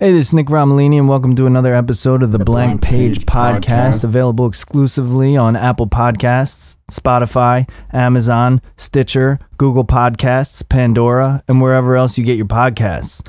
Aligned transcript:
Hey, 0.00 0.12
this 0.12 0.28
is 0.28 0.32
Nick 0.32 0.46
Romolini, 0.46 0.96
and 0.96 1.08
welcome 1.08 1.34
to 1.34 1.46
another 1.46 1.74
episode 1.74 2.22
of 2.22 2.30
the, 2.30 2.38
Blank, 2.38 2.82
Page, 2.82 3.26
podcast, 3.26 3.58
Podcast. 3.58 4.04
available 4.04 4.46
exclusively 4.46 5.36
on 5.36 5.56
Apple 5.56 5.88
Podcasts, 5.88 6.76
Spotify, 6.88 7.68
Amazon, 7.92 8.62
Stitcher, 8.76 9.40
Google 9.56 9.84
Podcasts, 9.84 10.66
Pandora, 10.68 11.42
and 11.48 11.60
wherever 11.60 11.96
else 11.96 12.16
you 12.16 12.24
get 12.24 12.36
your 12.36 12.46
podcasts. 12.46 13.26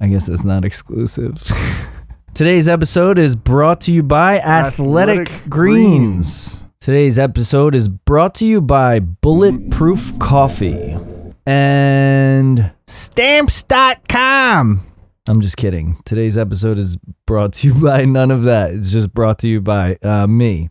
I 0.00 0.06
guess 0.06 0.28
that's 0.28 0.44
not 0.44 0.64
exclusive. 0.64 1.42
Today's 2.34 2.68
episode 2.68 3.18
is 3.18 3.34
brought 3.34 3.80
to 3.80 3.92
you 3.92 4.04
by 4.04 4.38
Athletic, 4.38 5.28
Athletic 5.28 5.50
Greens. 5.50 6.64
Today's 6.78 7.18
episode 7.18 7.74
is 7.74 7.88
brought 7.88 8.36
to 8.36 8.46
you 8.46 8.60
by 8.60 9.00
Bulletproof 9.00 10.16
Coffee 10.20 10.96
and 11.44 12.70
Stamps.com. 12.86 14.86
I'm 15.26 15.40
just 15.40 15.56
kidding. 15.56 15.96
Today's 16.04 16.36
episode 16.36 16.78
is 16.78 16.96
brought 17.26 17.54
to 17.54 17.68
you 17.68 17.74
by 17.82 18.04
none 18.04 18.30
of 18.30 18.44
that. 18.44 18.72
It's 18.72 18.92
just 18.92 19.14
brought 19.14 19.38
to 19.40 19.48
you 19.48 19.60
by 19.60 19.96
uh, 20.02 20.26
me 20.26 20.68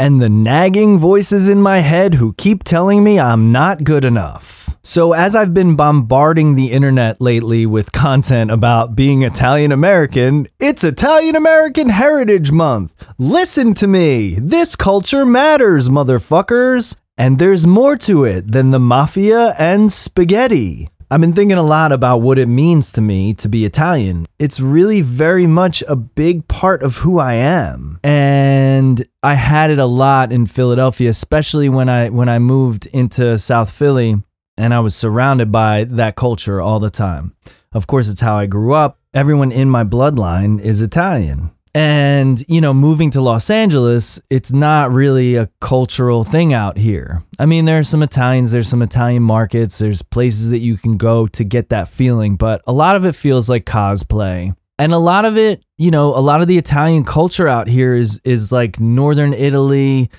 and 0.00 0.22
the 0.22 0.30
nagging 0.30 0.98
voices 0.98 1.50
in 1.50 1.60
my 1.60 1.80
head 1.80 2.14
who 2.14 2.32
keep 2.32 2.64
telling 2.64 3.04
me 3.04 3.20
I'm 3.20 3.52
not 3.52 3.84
good 3.84 4.02
enough. 4.02 4.74
So, 4.82 5.12
as 5.12 5.36
I've 5.36 5.52
been 5.52 5.76
bombarding 5.76 6.56
the 6.56 6.72
internet 6.72 7.20
lately 7.20 7.66
with 7.66 7.92
content 7.92 8.50
about 8.50 8.96
being 8.96 9.20
Italian 9.20 9.72
American, 9.72 10.46
it's 10.58 10.82
Italian 10.82 11.36
American 11.36 11.90
Heritage 11.90 12.50
Month. 12.50 12.94
Listen 13.18 13.74
to 13.74 13.86
me. 13.86 14.36
This 14.38 14.74
culture 14.74 15.26
matters, 15.26 15.90
motherfuckers. 15.90 16.96
And 17.18 17.38
there's 17.38 17.66
more 17.66 17.98
to 17.98 18.24
it 18.24 18.52
than 18.52 18.70
the 18.70 18.80
mafia 18.80 19.54
and 19.58 19.92
spaghetti. 19.92 20.88
I've 21.12 21.20
been 21.20 21.32
thinking 21.32 21.58
a 21.58 21.62
lot 21.62 21.90
about 21.90 22.18
what 22.18 22.38
it 22.38 22.46
means 22.46 22.92
to 22.92 23.00
me 23.00 23.34
to 23.34 23.48
be 23.48 23.64
Italian. 23.64 24.26
It's 24.38 24.60
really 24.60 25.00
very 25.00 25.44
much 25.44 25.82
a 25.88 25.96
big 25.96 26.46
part 26.46 26.84
of 26.84 26.98
who 26.98 27.18
I 27.18 27.34
am. 27.34 27.98
And 28.04 29.04
I 29.20 29.34
had 29.34 29.72
it 29.72 29.80
a 29.80 29.86
lot 29.86 30.30
in 30.30 30.46
Philadelphia, 30.46 31.10
especially 31.10 31.68
when 31.68 31.88
I 31.88 32.10
when 32.10 32.28
I 32.28 32.38
moved 32.38 32.86
into 32.86 33.36
South 33.38 33.72
Philly 33.72 34.22
and 34.56 34.72
I 34.72 34.78
was 34.78 34.94
surrounded 34.94 35.50
by 35.50 35.82
that 35.82 36.14
culture 36.14 36.60
all 36.60 36.78
the 36.78 36.90
time. 36.90 37.34
Of 37.72 37.88
course, 37.88 38.08
it's 38.08 38.20
how 38.20 38.38
I 38.38 38.46
grew 38.46 38.74
up. 38.74 39.00
Everyone 39.12 39.50
in 39.50 39.68
my 39.68 39.82
bloodline 39.82 40.60
is 40.60 40.80
Italian. 40.80 41.50
And, 41.74 42.44
you 42.48 42.60
know, 42.60 42.74
moving 42.74 43.10
to 43.12 43.20
Los 43.20 43.48
Angeles, 43.48 44.20
it's 44.28 44.52
not 44.52 44.90
really 44.90 45.36
a 45.36 45.48
cultural 45.60 46.24
thing 46.24 46.52
out 46.52 46.76
here. 46.76 47.22
I 47.38 47.46
mean, 47.46 47.64
there's 47.64 47.88
some 47.88 48.02
Italians, 48.02 48.50
there's 48.50 48.68
some 48.68 48.82
Italian 48.82 49.22
markets, 49.22 49.78
there's 49.78 50.02
places 50.02 50.50
that 50.50 50.58
you 50.58 50.76
can 50.76 50.96
go 50.96 51.28
to 51.28 51.44
get 51.44 51.68
that 51.68 51.86
feeling, 51.86 52.34
but 52.36 52.60
a 52.66 52.72
lot 52.72 52.96
of 52.96 53.04
it 53.04 53.14
feels 53.14 53.48
like 53.48 53.66
cosplay. 53.66 54.54
And 54.80 54.92
a 54.92 54.98
lot 54.98 55.24
of 55.24 55.36
it, 55.36 55.62
you 55.78 55.90
know, 55.90 56.16
a 56.16 56.20
lot 56.20 56.40
of 56.40 56.48
the 56.48 56.58
Italian 56.58 57.04
culture 57.04 57.46
out 57.46 57.68
here 57.68 57.94
is 57.94 58.18
is 58.24 58.50
like 58.50 58.80
northern 58.80 59.34
Italy, 59.34 60.10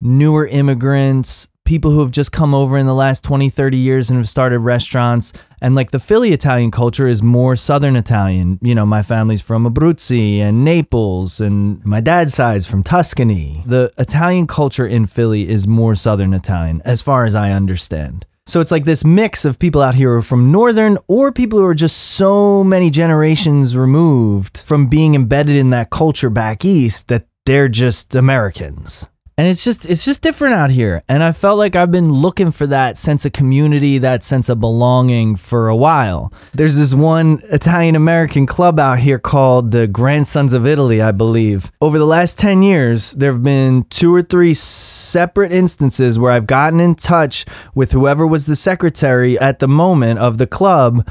newer 0.00 0.46
immigrants, 0.46 1.48
people 1.66 1.90
who 1.90 2.00
have 2.00 2.10
just 2.10 2.32
come 2.32 2.54
over 2.54 2.78
in 2.78 2.86
the 2.86 2.94
last 2.94 3.22
20, 3.24 3.50
30 3.50 3.76
years 3.76 4.08
and 4.08 4.16
have 4.16 4.28
started 4.28 4.60
restaurants. 4.60 5.32
And 5.60 5.74
like 5.74 5.90
the 5.90 5.98
Philly 5.98 6.32
Italian 6.32 6.70
culture 6.70 7.06
is 7.06 7.22
more 7.22 7.56
Southern 7.56 7.96
Italian. 7.96 8.58
You 8.62 8.74
know, 8.74 8.86
my 8.86 9.02
family's 9.02 9.42
from 9.42 9.66
Abruzzi 9.66 10.38
and 10.38 10.64
Naples, 10.64 11.40
and 11.40 11.84
my 11.84 12.00
dad's 12.00 12.34
side's 12.34 12.66
from 12.66 12.82
Tuscany. 12.82 13.62
The 13.66 13.92
Italian 13.98 14.46
culture 14.46 14.86
in 14.86 15.06
Philly 15.06 15.48
is 15.48 15.66
more 15.66 15.94
Southern 15.94 16.32
Italian, 16.32 16.80
as 16.84 17.02
far 17.02 17.26
as 17.26 17.34
I 17.34 17.50
understand. 17.50 18.24
So 18.48 18.60
it's 18.60 18.70
like 18.70 18.84
this 18.84 19.04
mix 19.04 19.44
of 19.44 19.58
people 19.58 19.82
out 19.82 19.96
here 19.96 20.12
who 20.12 20.18
are 20.18 20.22
from 20.22 20.52
Northern 20.52 20.98
or 21.08 21.32
people 21.32 21.58
who 21.58 21.66
are 21.66 21.74
just 21.74 21.96
so 21.96 22.62
many 22.62 22.90
generations 22.90 23.76
removed 23.76 24.58
from 24.58 24.86
being 24.86 25.16
embedded 25.16 25.56
in 25.56 25.70
that 25.70 25.90
culture 25.90 26.30
back 26.30 26.64
east 26.64 27.08
that 27.08 27.26
they're 27.44 27.68
just 27.68 28.14
Americans. 28.14 29.08
And 29.38 29.46
it's 29.46 29.62
just 29.62 29.84
it's 29.84 30.06
just 30.06 30.22
different 30.22 30.54
out 30.54 30.70
here. 30.70 31.02
And 31.10 31.22
I 31.22 31.32
felt 31.32 31.58
like 31.58 31.76
I've 31.76 31.90
been 31.90 32.10
looking 32.10 32.52
for 32.52 32.66
that 32.68 32.96
sense 32.96 33.26
of 33.26 33.32
community, 33.32 33.98
that 33.98 34.24
sense 34.24 34.48
of 34.48 34.60
belonging 34.60 35.36
for 35.36 35.68
a 35.68 35.76
while. 35.76 36.32
There's 36.54 36.78
this 36.78 36.94
one 36.94 37.42
Italian 37.50 37.96
American 37.96 38.46
club 38.46 38.80
out 38.80 39.00
here 39.00 39.18
called 39.18 39.72
the 39.72 39.88
Grandsons 39.88 40.54
of 40.54 40.66
Italy, 40.66 41.02
I 41.02 41.12
believe. 41.12 41.70
Over 41.82 41.98
the 41.98 42.06
last 42.06 42.38
10 42.38 42.62
years, 42.62 43.12
there 43.12 43.30
have 43.30 43.42
been 43.42 43.82
two 43.90 44.14
or 44.14 44.22
three 44.22 44.54
separate 44.54 45.52
instances 45.52 46.18
where 46.18 46.32
I've 46.32 46.46
gotten 46.46 46.80
in 46.80 46.94
touch 46.94 47.44
with 47.74 47.92
whoever 47.92 48.26
was 48.26 48.46
the 48.46 48.56
secretary 48.56 49.38
at 49.38 49.58
the 49.58 49.68
moment 49.68 50.18
of 50.18 50.38
the 50.38 50.46
club 50.46 51.06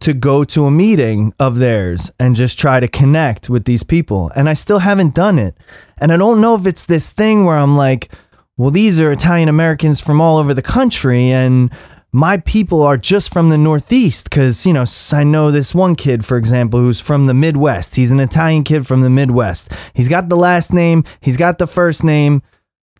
to 0.00 0.14
go 0.14 0.44
to 0.44 0.64
a 0.64 0.70
meeting 0.70 1.32
of 1.38 1.58
theirs 1.58 2.10
and 2.18 2.34
just 2.34 2.58
try 2.58 2.80
to 2.80 2.88
connect 2.88 3.50
with 3.50 3.64
these 3.64 3.82
people. 3.82 4.30
And 4.34 4.48
I 4.48 4.54
still 4.54 4.78
haven't 4.78 5.14
done 5.14 5.38
it. 5.38 5.54
And 5.98 6.12
I 6.12 6.16
don't 6.16 6.40
know 6.40 6.54
if 6.54 6.66
it's 6.66 6.86
this 6.86 7.10
thing 7.10 7.44
where 7.44 7.56
I'm 7.56 7.76
like, 7.76 8.10
well, 8.56 8.70
these 8.70 9.00
are 9.00 9.12
Italian 9.12 9.48
Americans 9.48 10.00
from 10.00 10.20
all 10.20 10.38
over 10.38 10.54
the 10.54 10.62
country 10.62 11.30
and 11.30 11.70
my 12.12 12.38
people 12.38 12.82
are 12.82 12.96
just 12.96 13.32
from 13.32 13.50
the 13.50 13.58
Northeast 13.58 14.28
because, 14.28 14.66
you 14.66 14.72
know, 14.72 14.84
I 15.12 15.22
know 15.22 15.50
this 15.50 15.74
one 15.74 15.94
kid, 15.94 16.24
for 16.24 16.36
example, 16.36 16.80
who's 16.80 17.00
from 17.00 17.26
the 17.26 17.34
Midwest. 17.34 17.94
He's 17.94 18.10
an 18.10 18.18
Italian 18.18 18.64
kid 18.64 18.86
from 18.86 19.02
the 19.02 19.10
Midwest. 19.10 19.70
He's 19.94 20.08
got 20.08 20.28
the 20.28 20.36
last 20.36 20.72
name, 20.72 21.04
he's 21.20 21.36
got 21.36 21.58
the 21.58 21.66
first 21.66 22.02
name. 22.02 22.42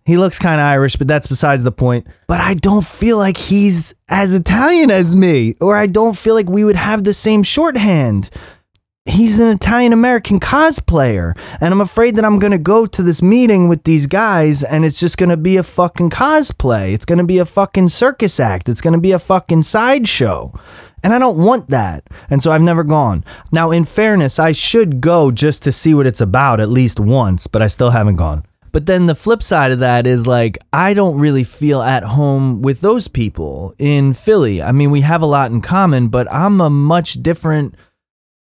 He 0.05 0.17
looks 0.17 0.39
kind 0.39 0.59
of 0.59 0.65
Irish, 0.65 0.95
but 0.95 1.07
that's 1.07 1.27
besides 1.27 1.63
the 1.63 1.71
point. 1.71 2.07
But 2.27 2.41
I 2.41 2.55
don't 2.55 2.85
feel 2.85 3.17
like 3.17 3.37
he's 3.37 3.93
as 4.09 4.35
Italian 4.35 4.89
as 4.89 5.15
me, 5.15 5.55
or 5.61 5.75
I 5.75 5.85
don't 5.87 6.17
feel 6.17 6.33
like 6.33 6.49
we 6.49 6.63
would 6.63 6.75
have 6.75 7.03
the 7.03 7.13
same 7.13 7.43
shorthand. 7.43 8.29
He's 9.05 9.39
an 9.39 9.49
Italian 9.49 9.93
American 9.93 10.39
cosplayer, 10.39 11.33
and 11.59 11.73
I'm 11.73 11.81
afraid 11.81 12.15
that 12.15 12.25
I'm 12.25 12.39
gonna 12.39 12.57
go 12.57 12.85
to 12.85 13.03
this 13.03 13.21
meeting 13.21 13.67
with 13.67 13.83
these 13.83 14.05
guys, 14.05 14.63
and 14.63 14.85
it's 14.85 14.99
just 14.99 15.17
gonna 15.17 15.37
be 15.37 15.57
a 15.57 15.63
fucking 15.63 16.11
cosplay. 16.11 16.93
It's 16.93 17.05
gonna 17.05 17.23
be 17.23 17.39
a 17.39 17.45
fucking 17.45 17.89
circus 17.89 18.39
act. 18.39 18.69
It's 18.69 18.81
gonna 18.81 18.99
be 18.99 19.11
a 19.11 19.19
fucking 19.19 19.63
sideshow. 19.63 20.53
And 21.03 21.13
I 21.13 21.19
don't 21.19 21.37
want 21.37 21.69
that. 21.69 22.03
And 22.29 22.43
so 22.43 22.51
I've 22.51 22.61
never 22.61 22.83
gone. 22.83 23.25
Now, 23.51 23.71
in 23.71 23.85
fairness, 23.85 24.37
I 24.37 24.51
should 24.51 25.01
go 25.01 25.31
just 25.31 25.63
to 25.63 25.71
see 25.71 25.95
what 25.95 26.05
it's 26.05 26.21
about 26.21 26.59
at 26.59 26.69
least 26.69 26.99
once, 26.99 27.47
but 27.47 27.63
I 27.63 27.67
still 27.67 27.89
haven't 27.89 28.17
gone. 28.17 28.45
But 28.71 28.85
then 28.85 29.05
the 29.05 29.15
flip 29.15 29.43
side 29.43 29.71
of 29.71 29.79
that 29.79 30.07
is 30.07 30.25
like, 30.25 30.57
I 30.71 30.93
don't 30.93 31.19
really 31.19 31.43
feel 31.43 31.81
at 31.81 32.03
home 32.03 32.61
with 32.61 32.81
those 32.81 33.07
people 33.07 33.75
in 33.77 34.13
Philly. 34.13 34.61
I 34.61 34.71
mean, 34.71 34.91
we 34.91 35.01
have 35.01 35.21
a 35.21 35.25
lot 35.25 35.51
in 35.51 35.61
common, 35.61 36.07
but 36.07 36.31
I'm 36.31 36.61
a 36.61 36.69
much 36.69 37.21
different 37.21 37.75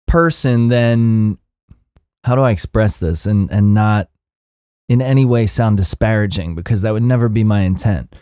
person 0.06 0.68
than 0.68 1.38
how 2.24 2.36
do 2.36 2.42
I 2.42 2.52
express 2.52 2.98
this 2.98 3.26
and, 3.26 3.50
and 3.52 3.74
not 3.74 4.10
in 4.90 5.02
any 5.02 5.26
way 5.26 5.46
sound 5.46 5.78
disparaging 5.78 6.56
because 6.56 6.82
that 6.82 6.92
would 6.92 7.04
never 7.04 7.30
be 7.30 7.44
my 7.44 7.62
intent. 7.62 8.14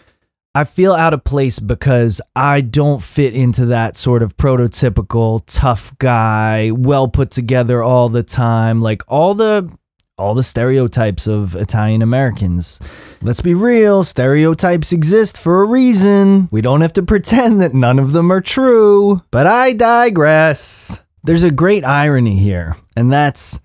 I 0.53 0.63
feel 0.63 0.93
out 0.93 1.13
of 1.13 1.23
place 1.23 1.59
because 1.59 2.21
I 2.35 2.61
don't 2.61 3.03
fit 3.03 3.35
into 3.35 3.65
that 3.67 3.97
sort 3.97 4.23
of 4.23 4.37
prototypical 4.37 5.43
tough 5.47 5.97
guy, 5.97 6.71
well 6.71 7.07
put 7.09 7.31
together 7.31 7.83
all 7.83 8.09
the 8.09 8.23
time, 8.23 8.81
like 8.81 9.03
all 9.07 9.33
the 9.33 9.69
all 10.17 10.33
the 10.33 10.43
stereotypes 10.43 11.27
of 11.27 11.55
Italian 11.55 12.01
Americans. 12.01 12.79
Let's 13.21 13.41
be 13.41 13.53
real, 13.53 14.03
stereotypes 14.03 14.93
exist 14.93 15.37
for 15.37 15.61
a 15.61 15.67
reason. 15.67 16.47
We 16.51 16.61
don't 16.61 16.81
have 16.81 16.93
to 16.93 17.03
pretend 17.03 17.61
that 17.61 17.73
none 17.73 17.99
of 17.99 18.13
them 18.13 18.31
are 18.31 18.41
true. 18.41 19.23
But 19.31 19.47
I 19.47 19.73
digress. 19.73 21.01
There's 21.23 21.43
a 21.43 21.51
great 21.51 21.83
irony 21.83 22.37
here, 22.37 22.75
and 22.95 23.11
that's 23.11 23.59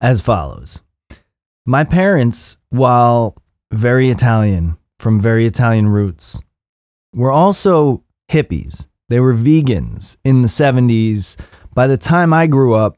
as 0.00 0.20
follows. 0.20 0.82
My 1.64 1.84
parents, 1.84 2.58
while 2.68 3.36
very 3.70 4.10
Italian, 4.10 4.76
from 4.98 5.20
very 5.20 5.46
Italian 5.46 5.88
roots, 5.88 6.42
were 7.14 7.30
also 7.30 8.02
hippies. 8.30 8.88
They 9.08 9.20
were 9.20 9.34
vegans 9.34 10.16
in 10.24 10.42
the 10.42 10.48
70s. 10.48 11.36
By 11.74 11.86
the 11.86 11.96
time 11.96 12.32
I 12.32 12.46
grew 12.46 12.74
up, 12.74 12.96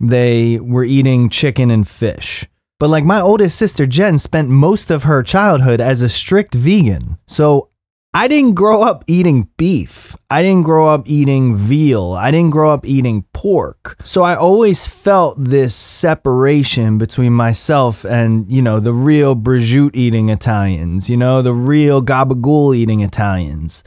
they 0.00 0.58
were 0.58 0.84
eating 0.84 1.28
chicken 1.28 1.70
and 1.70 1.86
fish. 1.86 2.48
But 2.78 2.88
like 2.88 3.04
my 3.04 3.20
oldest 3.20 3.58
sister 3.58 3.86
Jen 3.86 4.18
spent 4.18 4.48
most 4.48 4.90
of 4.90 5.02
her 5.02 5.22
childhood 5.22 5.80
as 5.80 6.00
a 6.00 6.08
strict 6.08 6.54
vegan. 6.54 7.18
So 7.26 7.68
I 8.12 8.26
didn't 8.26 8.54
grow 8.54 8.82
up 8.82 9.04
eating 9.06 9.48
beef. 9.56 10.16
I 10.30 10.42
didn't 10.42 10.64
grow 10.64 10.88
up 10.88 11.02
eating 11.06 11.54
veal. 11.56 12.14
I 12.14 12.32
didn't 12.32 12.50
grow 12.50 12.72
up 12.72 12.84
eating 12.84 13.24
pork. 13.32 13.98
So 14.02 14.24
I 14.24 14.34
always 14.34 14.86
felt 14.88 15.36
this 15.38 15.76
separation 15.76 16.98
between 16.98 17.32
myself 17.34 18.04
and, 18.04 18.50
you 18.50 18.62
know, 18.62 18.80
the 18.80 18.92
real 18.92 19.36
prosciutto 19.36 19.90
eating 19.94 20.28
Italians, 20.28 21.08
you 21.08 21.16
know, 21.16 21.40
the 21.40 21.52
real 21.52 22.02
gabagool 22.02 22.74
eating 22.74 23.00
Italians. 23.00 23.84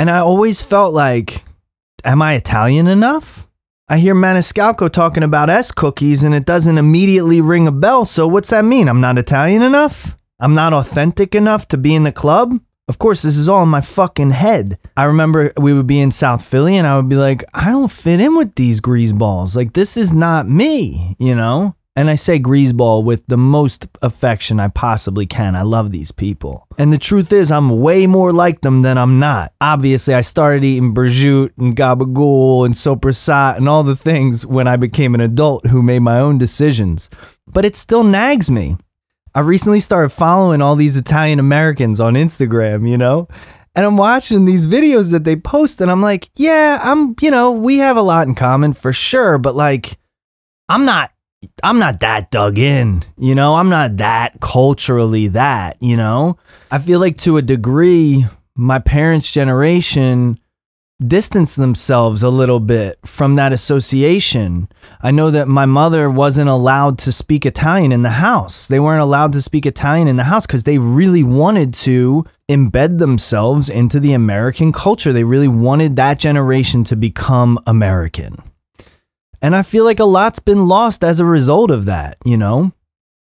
And 0.00 0.10
I 0.10 0.18
always 0.18 0.60
felt 0.60 0.92
like, 0.92 1.44
am 2.02 2.22
I 2.22 2.34
Italian 2.34 2.88
enough? 2.88 3.46
I 3.86 3.98
hear 3.98 4.14
Maniscalco 4.14 4.90
talking 4.90 5.22
about 5.22 5.50
S 5.50 5.70
cookies 5.70 6.24
and 6.24 6.34
it 6.34 6.46
doesn't 6.46 6.78
immediately 6.78 7.42
ring 7.42 7.66
a 7.66 7.72
bell. 7.72 8.06
So 8.06 8.26
what's 8.26 8.48
that 8.48 8.64
mean? 8.64 8.88
I'm 8.88 9.02
not 9.02 9.18
Italian 9.18 9.60
enough? 9.60 10.16
I'm 10.40 10.54
not 10.54 10.72
authentic 10.72 11.34
enough 11.34 11.68
to 11.68 11.76
be 11.76 11.94
in 11.94 12.04
the 12.04 12.10
club? 12.10 12.58
Of 12.88 12.98
course, 12.98 13.20
this 13.20 13.36
is 13.36 13.46
all 13.46 13.62
in 13.62 13.68
my 13.68 13.82
fucking 13.82 14.30
head. 14.30 14.78
I 14.96 15.04
remember 15.04 15.52
we 15.58 15.74
would 15.74 15.86
be 15.86 16.00
in 16.00 16.12
South 16.12 16.42
Philly 16.42 16.78
and 16.78 16.86
I 16.86 16.96
would 16.96 17.10
be 17.10 17.16
like, 17.16 17.44
I 17.52 17.70
don't 17.70 17.92
fit 17.92 18.20
in 18.20 18.34
with 18.36 18.54
these 18.54 18.80
greaseballs. 18.80 19.54
Like, 19.54 19.74
this 19.74 19.98
is 19.98 20.14
not 20.14 20.48
me, 20.48 21.14
you 21.18 21.34
know? 21.34 21.76
And 21.96 22.10
I 22.10 22.16
say 22.16 22.40
greaseball 22.40 23.04
with 23.04 23.24
the 23.28 23.36
most 23.36 23.86
affection 24.02 24.58
I 24.58 24.66
possibly 24.66 25.26
can. 25.26 25.54
I 25.54 25.62
love 25.62 25.92
these 25.92 26.10
people. 26.10 26.66
And 26.76 26.92
the 26.92 26.98
truth 26.98 27.32
is, 27.32 27.52
I'm 27.52 27.80
way 27.80 28.08
more 28.08 28.32
like 28.32 28.62
them 28.62 28.82
than 28.82 28.98
I'm 28.98 29.20
not. 29.20 29.52
Obviously, 29.60 30.12
I 30.12 30.22
started 30.22 30.64
eating 30.64 30.92
Berjut 30.92 31.52
and 31.56 31.76
Gabagool 31.76 32.66
and 32.66 32.74
Soprasat 32.74 33.58
and 33.58 33.68
all 33.68 33.84
the 33.84 33.94
things 33.94 34.44
when 34.44 34.66
I 34.66 34.74
became 34.74 35.14
an 35.14 35.20
adult 35.20 35.68
who 35.68 35.82
made 35.82 36.00
my 36.00 36.18
own 36.18 36.36
decisions. 36.36 37.10
But 37.46 37.64
it 37.64 37.76
still 37.76 38.02
nags 38.02 38.50
me. 38.50 38.76
I 39.32 39.40
recently 39.40 39.80
started 39.80 40.10
following 40.10 40.60
all 40.60 40.74
these 40.74 40.96
Italian 40.96 41.38
Americans 41.38 42.00
on 42.00 42.14
Instagram, 42.14 42.88
you 42.88 42.98
know? 42.98 43.28
And 43.76 43.86
I'm 43.86 43.96
watching 43.96 44.44
these 44.44 44.66
videos 44.66 45.12
that 45.12 45.24
they 45.24 45.36
post, 45.36 45.80
and 45.80 45.90
I'm 45.90 46.02
like, 46.02 46.28
yeah, 46.36 46.80
I'm, 46.82 47.14
you 47.20 47.30
know, 47.30 47.52
we 47.52 47.78
have 47.78 47.96
a 47.96 48.02
lot 48.02 48.26
in 48.26 48.34
common 48.34 48.72
for 48.72 48.92
sure, 48.92 49.38
but 49.38 49.54
like, 49.54 49.98
I'm 50.68 50.84
not 50.84 51.10
I'm 51.62 51.78
not 51.78 52.00
that 52.00 52.30
dug 52.30 52.58
in, 52.58 53.04
you 53.18 53.34
know, 53.34 53.56
I'm 53.56 53.68
not 53.68 53.96
that 53.98 54.40
culturally 54.40 55.28
that, 55.28 55.76
you 55.80 55.96
know. 55.96 56.38
I 56.70 56.78
feel 56.78 57.00
like 57.00 57.16
to 57.18 57.36
a 57.36 57.42
degree, 57.42 58.26
my 58.56 58.78
parents' 58.78 59.32
generation 59.32 60.38
distanced 61.04 61.56
themselves 61.56 62.22
a 62.22 62.28
little 62.28 62.60
bit 62.60 62.98
from 63.04 63.34
that 63.34 63.52
association. 63.52 64.68
I 65.02 65.10
know 65.10 65.30
that 65.30 65.48
my 65.48 65.66
mother 65.66 66.08
wasn't 66.08 66.48
allowed 66.48 66.98
to 67.00 67.12
speak 67.12 67.44
Italian 67.44 67.92
in 67.92 68.02
the 68.02 68.10
house. 68.10 68.68
They 68.68 68.80
weren't 68.80 69.02
allowed 69.02 69.32
to 69.32 69.42
speak 69.42 69.66
Italian 69.66 70.08
in 70.08 70.16
the 70.16 70.24
house 70.24 70.46
because 70.46 70.62
they 70.62 70.78
really 70.78 71.24
wanted 71.24 71.74
to 71.74 72.24
embed 72.48 72.98
themselves 72.98 73.68
into 73.68 73.98
the 73.98 74.12
American 74.12 74.72
culture. 74.72 75.12
They 75.12 75.24
really 75.24 75.48
wanted 75.48 75.96
that 75.96 76.18
generation 76.18 76.84
to 76.84 76.96
become 76.96 77.58
American. 77.66 78.36
And 79.44 79.54
I 79.54 79.60
feel 79.60 79.84
like 79.84 80.00
a 80.00 80.06
lot's 80.06 80.38
been 80.38 80.68
lost 80.68 81.04
as 81.04 81.20
a 81.20 81.24
result 81.26 81.70
of 81.70 81.84
that, 81.84 82.16
you 82.24 82.38
know? 82.38 82.72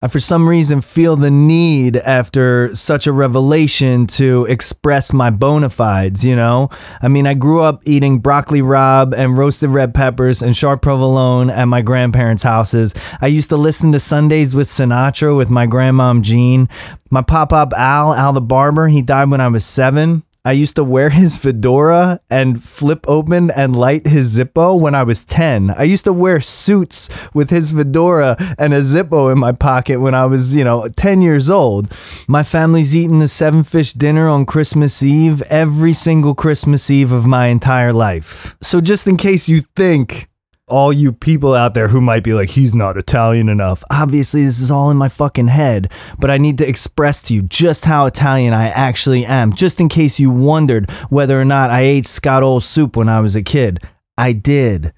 I, 0.04 0.08
for 0.08 0.20
some 0.20 0.48
reason, 0.48 0.80
feel 0.80 1.16
the 1.16 1.32
need 1.32 1.98
after 1.98 2.76
such 2.76 3.08
a 3.08 3.12
revelation 3.12 4.06
to 4.06 4.46
express 4.46 5.14
my 5.14 5.32
bona 5.32 5.70
fides, 5.70 6.24
you 6.24 6.36
know? 6.36 6.70
I 7.02 7.08
mean, 7.08 7.26
I 7.26 7.34
grew 7.34 7.62
up 7.62 7.82
eating 7.88 8.20
broccoli 8.20 8.62
rabe 8.62 9.16
and 9.18 9.36
roasted 9.36 9.72
red 9.72 9.96
peppers 9.96 10.44
and 10.44 10.56
sharp 10.56 10.84
provolone 10.84 11.50
at 11.50 11.66
my 11.66 11.82
grandparents' 11.82 12.44
houses. 12.44 12.94
I 13.20 13.26
used 13.26 13.50
to 13.50 13.58
listen 13.58 13.92
to 13.94 14.00
Sundays 14.00 14.54
with 14.54 14.68
Sinatra 14.68 15.36
with 15.36 15.50
my 15.50 15.66
grandmom 15.66 16.22
Jean. 16.22 16.70
My 17.10 17.24
pop 17.24 17.52
up 17.52 17.74
Al, 17.74 18.14
Al 18.14 18.34
the 18.34 18.42
barber, 18.42 18.90
he 18.90 19.02
died 19.02 19.32
when 19.32 19.42
I 19.42 19.48
was 19.48 19.66
seven. 19.66 20.22
I 20.44 20.54
used 20.54 20.76
to 20.78 20.84
wear 20.84 21.10
his 21.22 21.38
fedora 21.38 22.20
and 22.30 22.64
flip 22.64 23.06
open 23.08 23.52
and 23.52 23.76
light 23.76 24.08
his 24.08 24.38
Zippo 24.38 24.80
when 24.80 24.96
I 24.96 25.04
was 25.04 25.24
10. 25.24 25.70
I 25.72 25.84
used 25.84 26.06
to 26.06 26.14
wear 26.14 26.42
suits 26.42 27.10
with 27.34 27.52
his 27.52 27.72
fedora 27.72 28.36
and 28.58 28.74
a 28.74 28.80
Zippo 28.80 29.32
in 29.32 29.38
my 29.38 29.52
pocket 29.52 30.00
when 30.02 30.16
I 30.16 30.26
was, 30.26 30.56
you 30.56 30.64
know, 30.64 30.88
10 30.88 31.22
years 31.22 31.50
old. 31.50 31.94
My 32.28 32.42
family's 32.42 32.96
eaten 32.96 33.20
the 33.20 33.28
seven 33.28 33.64
fish 33.64 33.94
dinner 33.94 34.28
on 34.28 34.48
Christmas 34.48 35.04
Eve 35.04 35.44
every 35.44 35.94
single 35.94 36.34
Christmas 36.34 36.90
Eve 36.90 37.12
of 37.12 37.28
my 37.28 37.48
entire 37.48 37.94
life. 37.94 38.56
So 38.62 38.82
just 38.82 39.06
in 39.08 39.18
case 39.18 39.48
you 39.48 39.62
think 39.76 40.28
all 40.72 40.94
you 40.94 41.12
people 41.12 41.54
out 41.54 41.74
there 41.74 41.90
who 41.90 42.00
might 42.00 42.24
be 42.24 42.34
like, 42.34 42.50
he's 42.50 42.74
not 42.74 42.98
Italian 42.98 43.50
enough. 43.50 43.84
Obviously, 43.92 44.44
this 44.46 44.62
is 44.62 44.72
all 44.72 44.90
in 44.90 44.98
my 44.98 45.10
fucking 45.10 45.50
head, 45.50 45.92
but 46.18 46.32
I 46.32 46.38
need 46.38 46.58
to 46.60 46.68
express 46.68 47.22
to 47.24 47.34
you 47.34 47.42
just 47.44 47.86
how 47.86 48.06
Italian 48.06 48.54
I 48.54 48.70
actually 48.70 49.26
am, 49.26 49.54
just 49.54 49.80
in 49.80 49.90
case 49.90 50.20
you 50.20 50.32
wondered 50.32 50.90
whether 51.10 51.40
or 51.40 51.46
not 51.46 51.70
I 51.70 51.82
ate 51.82 52.06
scatol 52.06 52.62
soup 52.62 52.96
when 52.96 53.10
I 53.10 53.20
was 53.20 53.36
a 53.36 53.44
kid. 53.44 53.80
I 54.18 54.32
did. 54.32 54.94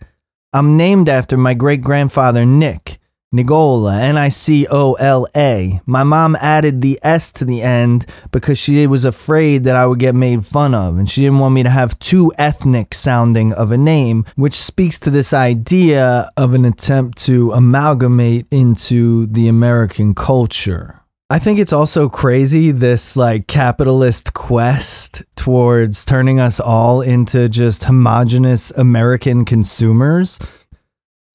I'm 0.53 0.77
named 0.77 1.09
after 1.09 1.35
my 1.35 1.55
great 1.55 1.81
grandfather, 1.81 2.45
Nick. 2.45 2.99
Nicola, 3.33 3.99
N 3.99 4.15
I 4.15 4.29
C 4.29 4.67
O 4.69 4.93
L 4.93 5.27
A. 5.35 5.81
My 5.87 6.03
mom 6.03 6.37
added 6.39 6.81
the 6.81 6.99
S 7.01 7.31
to 7.33 7.45
the 7.45 7.63
end 7.63 8.05
because 8.31 8.59
she 8.59 8.85
was 8.85 9.05
afraid 9.05 9.63
that 9.63 9.75
I 9.75 9.87
would 9.87 9.97
get 9.97 10.13
made 10.13 10.45
fun 10.45 10.75
of, 10.75 10.99
and 10.99 11.09
she 11.09 11.21
didn't 11.21 11.39
want 11.39 11.55
me 11.55 11.63
to 11.63 11.69
have 11.71 11.97
too 11.97 12.31
ethnic 12.37 12.93
sounding 12.93 13.51
of 13.51 13.71
a 13.71 13.77
name, 13.77 14.23
which 14.35 14.53
speaks 14.53 14.99
to 14.99 15.09
this 15.09 15.33
idea 15.33 16.31
of 16.37 16.53
an 16.53 16.63
attempt 16.63 17.17
to 17.25 17.51
amalgamate 17.51 18.45
into 18.51 19.25
the 19.25 19.47
American 19.47 20.13
culture. 20.13 20.99
I 21.29 21.39
think 21.39 21.57
it's 21.57 21.73
also 21.73 22.09
crazy 22.09 22.69
this 22.69 23.17
like 23.17 23.47
capitalist 23.47 24.35
quest 24.35 25.23
towards 25.35 26.05
turning 26.05 26.39
us 26.39 26.59
all 26.59 27.01
into 27.01 27.49
just 27.49 27.85
homogenous 27.85 28.69
American 28.71 29.43
consumers 29.43 30.37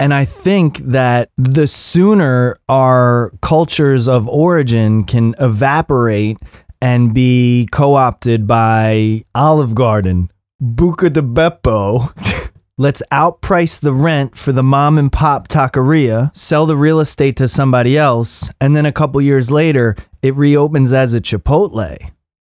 and 0.00 0.14
I 0.14 0.24
think 0.24 0.78
that 0.78 1.30
the 1.36 1.66
sooner 1.66 2.58
our 2.68 3.32
cultures 3.42 4.06
of 4.06 4.28
origin 4.28 5.04
can 5.04 5.34
evaporate 5.40 6.38
and 6.80 7.12
be 7.12 7.68
co 7.72 7.94
opted 7.94 8.46
by 8.46 9.24
Olive 9.34 9.74
Garden, 9.74 10.30
Buca 10.62 11.12
di 11.12 11.20
Beppo. 11.20 12.12
Let's 12.80 13.02
outprice 13.10 13.80
the 13.80 13.92
rent 13.92 14.36
for 14.36 14.52
the 14.52 14.62
mom 14.62 14.98
and 14.98 15.10
pop 15.10 15.48
taqueria, 15.48 16.34
sell 16.36 16.64
the 16.64 16.76
real 16.76 17.00
estate 17.00 17.36
to 17.38 17.48
somebody 17.48 17.98
else, 17.98 18.52
and 18.60 18.76
then 18.76 18.86
a 18.86 18.92
couple 18.92 19.20
years 19.20 19.50
later, 19.50 19.96
it 20.22 20.36
reopens 20.36 20.92
as 20.92 21.12
a 21.12 21.20
Chipotle. 21.20 21.98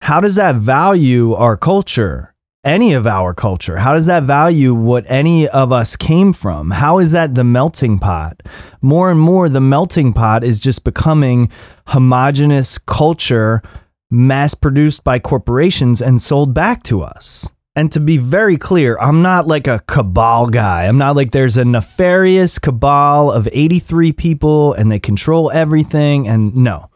How 0.03 0.21
does 0.21 0.35
that 0.35 0.57
value 0.57 1.33
our 1.35 1.57
culture? 1.57 2.35
Any 2.67 2.93
of 2.93 3.07
our 3.07 3.33
culture? 3.33 3.79
How 3.79 3.95
does 3.95 4.07
that 4.07 4.25
value 4.25 4.75
what 4.75 5.05
any 5.09 5.49
of 5.49 5.73
us 5.73 5.97
came 5.97 6.33
from? 6.33 6.73
How 6.73 6.99
is 6.99 7.13
that 7.13 7.35
the 7.35 7.45
melting 7.45 7.99
pot? 7.99 8.43
More 8.83 9.11
and 9.11 9.21
more, 9.21 9.49
the 9.49 9.61
melting 9.61 10.13
pot 10.13 10.43
is 10.45 10.59
just 10.59 10.85
becoming 10.85 11.51
homogenous 11.87 12.77
culture 12.77 13.63
mass 14.11 14.55
produced 14.55 15.05
by 15.05 15.19
corporations 15.19 16.03
and 16.03 16.21
sold 16.21 16.53
back 16.53 16.83
to 16.85 17.03
us. 17.03 17.53
And 17.75 17.93
to 17.93 18.01
be 18.01 18.17
very 18.17 18.57
clear, 18.57 18.99
I'm 18.99 19.23
not 19.23 19.47
like 19.47 19.67
a 19.67 19.81
cabal 19.87 20.49
guy. 20.49 20.87
I'm 20.87 20.99
not 20.99 21.15
like 21.15 21.31
there's 21.31 21.59
a 21.59 21.65
nefarious 21.65 22.59
cabal 22.59 23.31
of 23.31 23.49
83 23.53 24.13
people 24.13 24.73
and 24.73 24.91
they 24.91 24.99
control 24.99 25.51
everything. 25.51 26.27
And 26.27 26.57
no, 26.57 26.91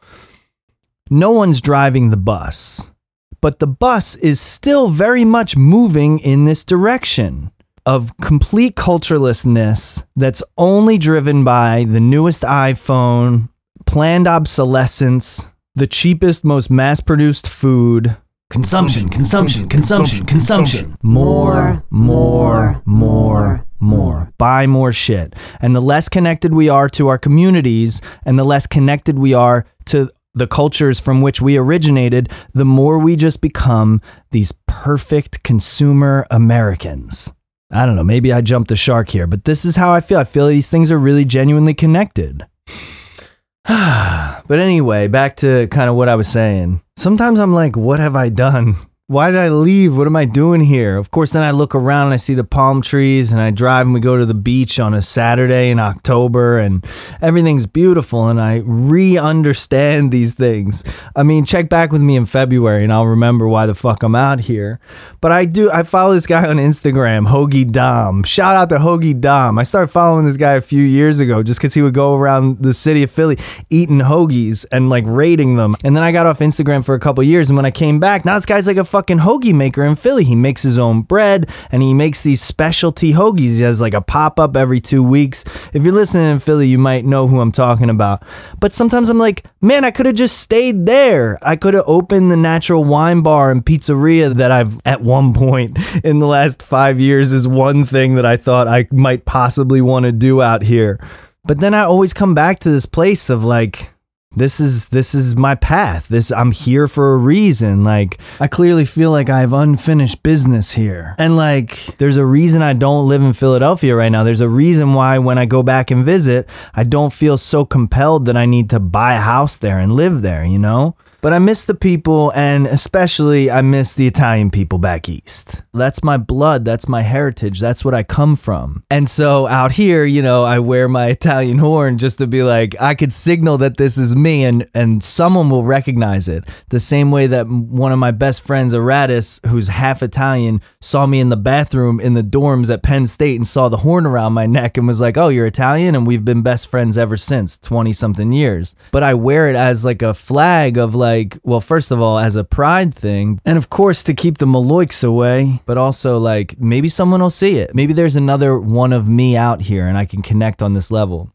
no 1.10 1.32
one's 1.32 1.60
driving 1.60 2.08
the 2.08 2.16
bus 2.16 2.92
but 3.40 3.58
the 3.58 3.66
bus 3.66 4.16
is 4.16 4.40
still 4.40 4.88
very 4.88 5.24
much 5.24 5.56
moving 5.56 6.18
in 6.18 6.44
this 6.44 6.64
direction 6.64 7.50
of 7.86 8.16
complete 8.18 8.76
culturelessness 8.76 10.04
that's 10.14 10.42
only 10.58 10.98
driven 10.98 11.44
by 11.44 11.84
the 11.88 12.00
newest 12.00 12.42
iPhone, 12.42 13.48
planned 13.86 14.26
obsolescence, 14.26 15.50
the 15.74 15.86
cheapest, 15.86 16.44
most 16.44 16.70
mass 16.70 17.00
produced 17.00 17.48
food. 17.48 18.16
Consumption, 18.50 19.08
consumption, 19.08 19.68
consumption, 19.68 20.26
consumption. 20.26 20.96
More, 21.02 21.84
more, 21.90 22.82
more, 22.84 23.64
more. 23.78 24.32
Buy 24.38 24.66
more 24.66 24.92
shit. 24.92 25.34
And 25.60 25.74
the 25.74 25.80
less 25.80 26.08
connected 26.08 26.52
we 26.52 26.68
are 26.68 26.88
to 26.90 27.08
our 27.08 27.18
communities 27.18 28.02
and 28.24 28.38
the 28.38 28.44
less 28.44 28.66
connected 28.66 29.18
we 29.18 29.34
are 29.34 29.66
to 29.86 30.10
the 30.34 30.46
cultures 30.46 31.00
from 31.00 31.20
which 31.20 31.40
we 31.40 31.56
originated, 31.56 32.28
the 32.52 32.64
more 32.64 32.98
we 32.98 33.16
just 33.16 33.40
become 33.40 34.00
these 34.30 34.52
perfect 34.66 35.42
consumer 35.42 36.26
Americans. 36.30 37.32
I 37.70 37.86
don't 37.86 37.96
know, 37.96 38.04
maybe 38.04 38.32
I 38.32 38.40
jumped 38.40 38.68
the 38.68 38.76
shark 38.76 39.10
here, 39.10 39.26
but 39.26 39.44
this 39.44 39.64
is 39.64 39.76
how 39.76 39.92
I 39.92 40.00
feel. 40.00 40.18
I 40.18 40.24
feel 40.24 40.48
these 40.48 40.70
things 40.70 40.90
are 40.90 40.98
really 40.98 41.24
genuinely 41.24 41.74
connected. 41.74 42.44
but 43.64 44.58
anyway, 44.58 45.06
back 45.06 45.36
to 45.36 45.68
kind 45.68 45.88
of 45.88 45.94
what 45.94 46.08
I 46.08 46.16
was 46.16 46.28
saying. 46.28 46.80
Sometimes 46.96 47.38
I'm 47.38 47.52
like, 47.52 47.76
what 47.76 48.00
have 48.00 48.16
I 48.16 48.28
done? 48.28 48.74
Why 49.10 49.28
did 49.32 49.40
I 49.40 49.48
leave? 49.48 49.96
What 49.96 50.06
am 50.06 50.14
I 50.14 50.24
doing 50.24 50.60
here? 50.60 50.96
Of 50.96 51.10
course, 51.10 51.32
then 51.32 51.42
I 51.42 51.50
look 51.50 51.74
around 51.74 52.04
and 52.04 52.14
I 52.14 52.16
see 52.16 52.34
the 52.34 52.44
palm 52.44 52.80
trees 52.80 53.32
and 53.32 53.40
I 53.40 53.50
drive 53.50 53.86
and 53.86 53.92
we 53.92 53.98
go 53.98 54.16
to 54.16 54.24
the 54.24 54.34
beach 54.34 54.78
on 54.78 54.94
a 54.94 55.02
Saturday 55.02 55.68
in 55.70 55.80
October 55.80 56.60
and 56.60 56.86
everything's 57.20 57.66
beautiful 57.66 58.28
and 58.28 58.40
I 58.40 58.62
re 58.64 59.18
understand 59.18 60.12
these 60.12 60.34
things. 60.34 60.84
I 61.16 61.24
mean, 61.24 61.44
check 61.44 61.68
back 61.68 61.90
with 61.90 62.02
me 62.02 62.14
in 62.14 62.24
February 62.24 62.84
and 62.84 62.92
I'll 62.92 63.08
remember 63.08 63.48
why 63.48 63.66
the 63.66 63.74
fuck 63.74 64.04
I'm 64.04 64.14
out 64.14 64.42
here. 64.42 64.78
But 65.20 65.32
I 65.32 65.44
do, 65.44 65.72
I 65.72 65.82
follow 65.82 66.14
this 66.14 66.28
guy 66.28 66.46
on 66.46 66.58
Instagram, 66.58 67.26
Hoagie 67.26 67.72
Dom. 67.72 68.22
Shout 68.22 68.54
out 68.54 68.68
to 68.68 68.76
Hoagie 68.76 69.20
Dom. 69.20 69.58
I 69.58 69.64
started 69.64 69.88
following 69.88 70.24
this 70.24 70.36
guy 70.36 70.52
a 70.52 70.60
few 70.60 70.84
years 70.84 71.18
ago 71.18 71.42
just 71.42 71.58
because 71.58 71.74
he 71.74 71.82
would 71.82 71.94
go 71.94 72.14
around 72.14 72.62
the 72.62 72.72
city 72.72 73.02
of 73.02 73.10
Philly 73.10 73.38
eating 73.70 73.98
hoagies 73.98 74.66
and 74.70 74.88
like 74.88 75.02
rating 75.04 75.56
them. 75.56 75.74
And 75.82 75.96
then 75.96 76.04
I 76.04 76.12
got 76.12 76.26
off 76.26 76.38
Instagram 76.38 76.84
for 76.84 76.94
a 76.94 77.00
couple 77.00 77.24
years 77.24 77.50
and 77.50 77.56
when 77.56 77.66
I 77.66 77.72
came 77.72 77.98
back, 77.98 78.24
now 78.24 78.36
this 78.36 78.46
guy's 78.46 78.68
like 78.68 78.76
a 78.76 78.84
hoagie 79.06 79.54
maker 79.54 79.84
in 79.84 79.96
Philly. 79.96 80.24
He 80.24 80.34
makes 80.34 80.62
his 80.62 80.78
own 80.78 81.02
bread 81.02 81.48
and 81.70 81.82
he 81.82 81.94
makes 81.94 82.22
these 82.22 82.42
specialty 82.42 83.12
hoagies. 83.12 83.56
He 83.56 83.62
has 83.62 83.80
like 83.80 83.94
a 83.94 84.00
pop 84.00 84.38
up 84.38 84.56
every 84.56 84.80
two 84.80 85.02
weeks. 85.02 85.44
If 85.72 85.84
you're 85.84 85.92
listening 85.92 86.30
in 86.30 86.38
Philly, 86.38 86.68
you 86.68 86.78
might 86.78 87.04
know 87.04 87.26
who 87.26 87.40
I'm 87.40 87.52
talking 87.52 87.90
about. 87.90 88.22
But 88.58 88.72
sometimes 88.72 89.10
I'm 89.10 89.18
like, 89.18 89.44
man, 89.60 89.84
I 89.84 89.90
could 89.90 90.06
have 90.06 90.14
just 90.14 90.38
stayed 90.38 90.86
there. 90.86 91.38
I 91.42 91.56
could 91.56 91.74
have 91.74 91.84
opened 91.86 92.30
the 92.30 92.36
natural 92.36 92.84
wine 92.84 93.22
bar 93.22 93.50
and 93.50 93.64
pizzeria 93.64 94.34
that 94.34 94.50
I've 94.50 94.78
at 94.84 95.00
one 95.00 95.34
point 95.34 95.78
in 96.04 96.18
the 96.18 96.26
last 96.26 96.62
five 96.62 97.00
years 97.00 97.32
is 97.32 97.46
one 97.46 97.84
thing 97.84 98.14
that 98.16 98.26
I 98.26 98.36
thought 98.36 98.68
I 98.68 98.86
might 98.90 99.24
possibly 99.24 99.80
want 99.80 100.06
to 100.06 100.12
do 100.12 100.42
out 100.42 100.62
here. 100.62 101.00
But 101.44 101.58
then 101.60 101.74
I 101.74 101.84
always 101.84 102.12
come 102.12 102.34
back 102.34 102.60
to 102.60 102.70
this 102.70 102.86
place 102.86 103.30
of 103.30 103.44
like, 103.44 103.90
this 104.36 104.60
is 104.60 104.90
this 104.90 105.12
is 105.12 105.34
my 105.34 105.56
path. 105.56 106.06
This 106.06 106.30
i'm 106.30 106.52
here 106.52 106.86
for 106.86 107.14
a 107.14 107.18
reason. 107.18 107.82
Like 107.82 108.20
i 108.38 108.46
clearly 108.46 108.84
feel 108.84 109.10
like 109.10 109.28
i 109.28 109.40
have 109.40 109.52
unfinished 109.52 110.22
business 110.22 110.72
here. 110.72 111.16
And 111.18 111.36
like 111.36 111.98
there's 111.98 112.16
a 112.16 112.24
reason 112.24 112.62
i 112.62 112.72
don't 112.72 113.08
live 113.08 113.22
in 113.22 113.32
philadelphia 113.32 113.96
right 113.96 114.08
now. 114.08 114.22
There's 114.22 114.40
a 114.40 114.48
reason 114.48 114.94
why 114.94 115.18
when 115.18 115.36
i 115.36 115.46
go 115.46 115.64
back 115.64 115.90
and 115.90 116.04
visit 116.04 116.48
i 116.74 116.84
don't 116.84 117.12
feel 117.12 117.36
so 117.36 117.64
compelled 117.64 118.26
that 118.26 118.36
i 118.36 118.46
need 118.46 118.70
to 118.70 118.78
buy 118.78 119.14
a 119.14 119.20
house 119.20 119.56
there 119.56 119.78
and 119.78 119.92
live 119.92 120.22
there 120.22 120.44
you 120.44 120.58
know 120.58 120.94
but 121.22 121.32
I 121.32 121.38
miss 121.38 121.64
the 121.64 121.74
people, 121.74 122.32
and 122.34 122.66
especially 122.66 123.50
I 123.50 123.62
miss 123.62 123.94
the 123.94 124.06
Italian 124.06 124.50
people 124.50 124.78
back 124.78 125.08
east. 125.08 125.62
That's 125.72 126.02
my 126.02 126.16
blood, 126.16 126.64
that's 126.64 126.88
my 126.88 127.02
heritage, 127.02 127.60
that's 127.60 127.84
what 127.84 127.94
I 127.94 128.02
come 128.02 128.36
from. 128.36 128.84
And 128.90 129.08
so 129.08 129.46
out 129.46 129.72
here, 129.72 130.04
you 130.04 130.22
know, 130.22 130.44
I 130.44 130.58
wear 130.58 130.88
my 130.88 131.08
Italian 131.08 131.58
horn 131.58 131.98
just 131.98 132.18
to 132.18 132.26
be 132.26 132.42
like, 132.42 132.74
I 132.80 132.94
could 132.94 133.12
signal 133.12 133.58
that 133.58 133.76
this 133.76 133.98
is 133.98 134.16
me, 134.16 134.44
and 134.44 134.68
and 134.74 135.02
someone 135.04 135.50
will 135.50 135.64
recognize 135.64 136.28
it. 136.28 136.44
The 136.70 136.80
same 136.80 137.10
way 137.10 137.26
that 137.26 137.48
one 137.48 137.92
of 137.92 137.98
my 137.98 138.10
best 138.10 138.42
friends, 138.42 138.74
Aratus, 138.74 139.46
who's 139.46 139.68
half 139.68 140.02
Italian, 140.02 140.60
saw 140.80 141.06
me 141.06 141.20
in 141.20 141.28
the 141.28 141.36
bathroom 141.36 142.00
in 142.00 142.14
the 142.14 142.22
dorms 142.22 142.72
at 142.72 142.82
Penn 142.82 143.06
State 143.06 143.36
and 143.36 143.46
saw 143.46 143.68
the 143.68 143.78
horn 143.78 144.06
around 144.06 144.32
my 144.32 144.46
neck 144.46 144.76
and 144.76 144.86
was 144.86 145.00
like, 145.00 145.16
"Oh, 145.16 145.28
you're 145.28 145.46
Italian," 145.46 145.94
and 145.94 146.06
we've 146.06 146.24
been 146.24 146.42
best 146.42 146.68
friends 146.68 146.96
ever 146.96 147.16
since, 147.16 147.58
twenty 147.58 147.92
something 147.92 148.32
years. 148.32 148.74
But 148.90 149.02
I 149.02 149.14
wear 149.14 149.50
it 149.50 149.56
as 149.56 149.84
like 149.84 150.02
a 150.02 150.14
flag 150.14 150.78
of 150.78 150.94
like 150.94 151.09
like, 151.10 151.38
well, 151.42 151.60
first 151.60 151.90
of 151.90 152.00
all, 152.00 152.18
as 152.18 152.36
a 152.36 152.44
pride 152.44 152.94
thing, 152.94 153.40
and 153.44 153.58
of 153.58 153.68
course 153.68 154.02
to 154.04 154.14
keep 154.14 154.38
the 154.38 154.46
Maloiks 154.46 155.02
away, 155.04 155.60
but 155.66 155.76
also 155.76 156.18
like 156.18 156.58
maybe 156.60 156.88
someone 156.88 157.20
will 157.20 157.30
see 157.30 157.58
it. 157.58 157.74
Maybe 157.74 157.92
there's 157.92 158.16
another 158.16 158.58
one 158.58 158.92
of 158.92 159.08
me 159.08 159.36
out 159.36 159.62
here 159.62 159.86
and 159.86 159.98
I 159.98 160.04
can 160.04 160.22
connect 160.22 160.62
on 160.62 160.72
this 160.72 160.90
level. 160.90 161.32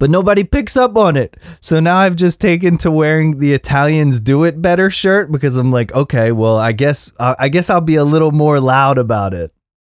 But 0.00 0.10
nobody 0.10 0.44
picks 0.44 0.76
up 0.76 0.96
on 0.96 1.16
it. 1.16 1.36
So 1.60 1.80
now 1.80 1.96
I've 1.98 2.14
just 2.14 2.40
taken 2.40 2.78
to 2.78 2.90
wearing 2.90 3.38
the 3.38 3.52
Italians 3.52 4.20
do 4.20 4.44
it 4.44 4.62
better 4.62 4.90
shirt 4.90 5.32
because 5.32 5.56
I'm 5.56 5.72
like, 5.72 5.92
okay, 5.92 6.30
well, 6.30 6.56
I 6.56 6.70
guess 6.70 7.12
uh, 7.18 7.34
I 7.38 7.48
guess 7.48 7.68
I'll 7.68 7.80
be 7.80 7.96
a 7.96 8.04
little 8.04 8.30
more 8.30 8.60
loud 8.60 8.98
about 8.98 9.34
it. 9.34 9.52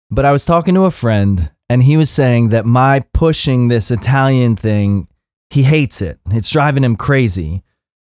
But 0.09 0.25
I 0.25 0.31
was 0.31 0.43
talking 0.43 0.73
to 0.73 0.85
a 0.85 0.91
friend 0.91 1.51
and 1.69 1.83
he 1.83 1.97
was 1.97 2.09
saying 2.09 2.49
that 2.49 2.65
my 2.65 3.03
pushing 3.13 3.67
this 3.67 3.91
Italian 3.91 4.55
thing, 4.55 5.07
he 5.51 5.61
hates 5.63 6.01
it. 6.01 6.19
It's 6.31 6.49
driving 6.49 6.83
him 6.83 6.95
crazy 6.95 7.63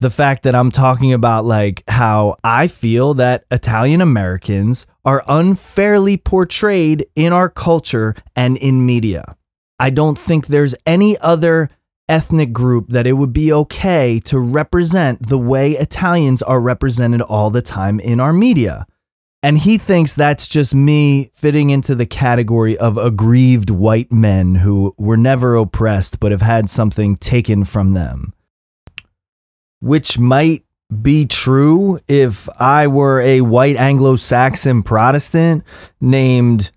the 0.02 0.11
fact 0.11 0.42
that 0.42 0.54
I'm 0.54 0.71
talking 0.71 1.12
about 1.12 1.44
like 1.44 1.85
how 1.88 2.37
I 2.42 2.66
feel 2.66 3.14
that 3.14 3.44
Italian 3.50 4.00
Americans 4.00 4.87
are 5.04 5.23
unfairly 5.28 6.16
portrayed 6.16 7.06
in 7.14 7.32
our 7.32 7.49
culture 7.49 8.14
and 8.35 8.56
in 8.56 8.85
media. 8.85 9.37
I 9.78 9.90
don't 9.90 10.18
think 10.18 10.47
there's 10.47 10.75
any 10.85 11.16
other 11.18 11.71
ethnic 12.09 12.52
group 12.52 12.88
that 12.88 13.06
it 13.06 13.12
would 13.14 13.32
be 13.32 13.52
okay 13.52 14.21
to 14.25 14.38
represent 14.38 15.28
the 15.28 15.38
way 15.38 15.73
Italians 15.73 16.42
are 16.42 16.61
represented 16.61 17.23
all 17.23 17.50
the 17.50 17.62
time 17.62 18.00
in 18.00 18.18
our 18.18 18.32
media. 18.32 18.87
And 19.40 19.59
he 19.59 19.78
thinks 19.78 20.14
that's 20.14 20.47
just 20.47 20.75
me 20.75 21.30
fitting 21.32 21.71
into 21.71 21.94
the 21.94 22.06
category 22.06 22.76
of 22.76 22.99
aggrieved 22.99 23.71
white 23.71 24.12
men 24.12 24.56
who 24.56 24.92
were 24.99 25.16
never 25.16 25.54
oppressed 25.54 26.21
but 26.21 26.32
have 26.32 26.42
had 26.42 26.68
something 26.68 27.16
taken 27.16 27.64
from 27.64 27.94
them 27.94 28.35
which 29.83 30.19
might 30.19 30.65
be 31.03 31.27
true 31.27 31.99
if 32.07 32.49
I 32.59 32.87
were 32.87 33.21
a 33.21 33.41
white 33.41 33.77
Anglo 33.77 34.17
Saxon 34.17 34.83
Protestant 34.83 35.65
named 36.01 36.71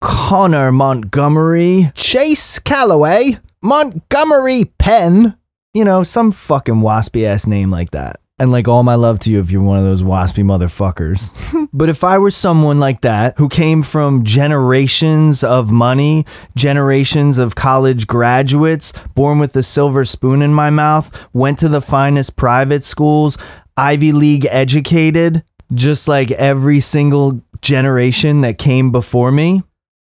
Connor 0.00 0.72
Montgomery, 0.72 1.92
Chase 1.94 2.58
Calloway, 2.58 3.38
Montgomery 3.62 4.64
Penn, 4.78 5.36
you 5.72 5.84
know, 5.84 6.02
some 6.02 6.32
fucking 6.32 6.76
waspy 6.76 7.24
ass 7.24 7.46
name 7.46 7.70
like 7.70 7.90
that 7.92 8.20
and 8.40 8.50
like 8.50 8.66
all 8.66 8.82
my 8.82 8.94
love 8.94 9.20
to 9.20 9.30
you 9.30 9.38
if 9.38 9.50
you're 9.50 9.62
one 9.62 9.78
of 9.78 9.84
those 9.84 10.02
waspy 10.02 10.42
motherfuckers. 10.42 11.68
but 11.72 11.90
if 11.90 12.02
I 12.02 12.16
were 12.16 12.30
someone 12.30 12.80
like 12.80 13.02
that 13.02 13.36
who 13.36 13.50
came 13.50 13.82
from 13.82 14.24
generations 14.24 15.44
of 15.44 15.70
money, 15.70 16.24
generations 16.56 17.38
of 17.38 17.54
college 17.54 18.06
graduates, 18.06 18.92
born 19.14 19.38
with 19.38 19.54
a 19.56 19.62
silver 19.62 20.06
spoon 20.06 20.40
in 20.40 20.54
my 20.54 20.70
mouth, 20.70 21.28
went 21.34 21.58
to 21.58 21.68
the 21.68 21.82
finest 21.82 22.36
private 22.36 22.82
schools, 22.82 23.36
Ivy 23.76 24.12
League 24.12 24.46
educated, 24.50 25.44
just 25.74 26.08
like 26.08 26.30
every 26.30 26.80
single 26.80 27.42
generation 27.60 28.40
that 28.40 28.56
came 28.56 28.90
before 28.90 29.30
me. 29.30 29.62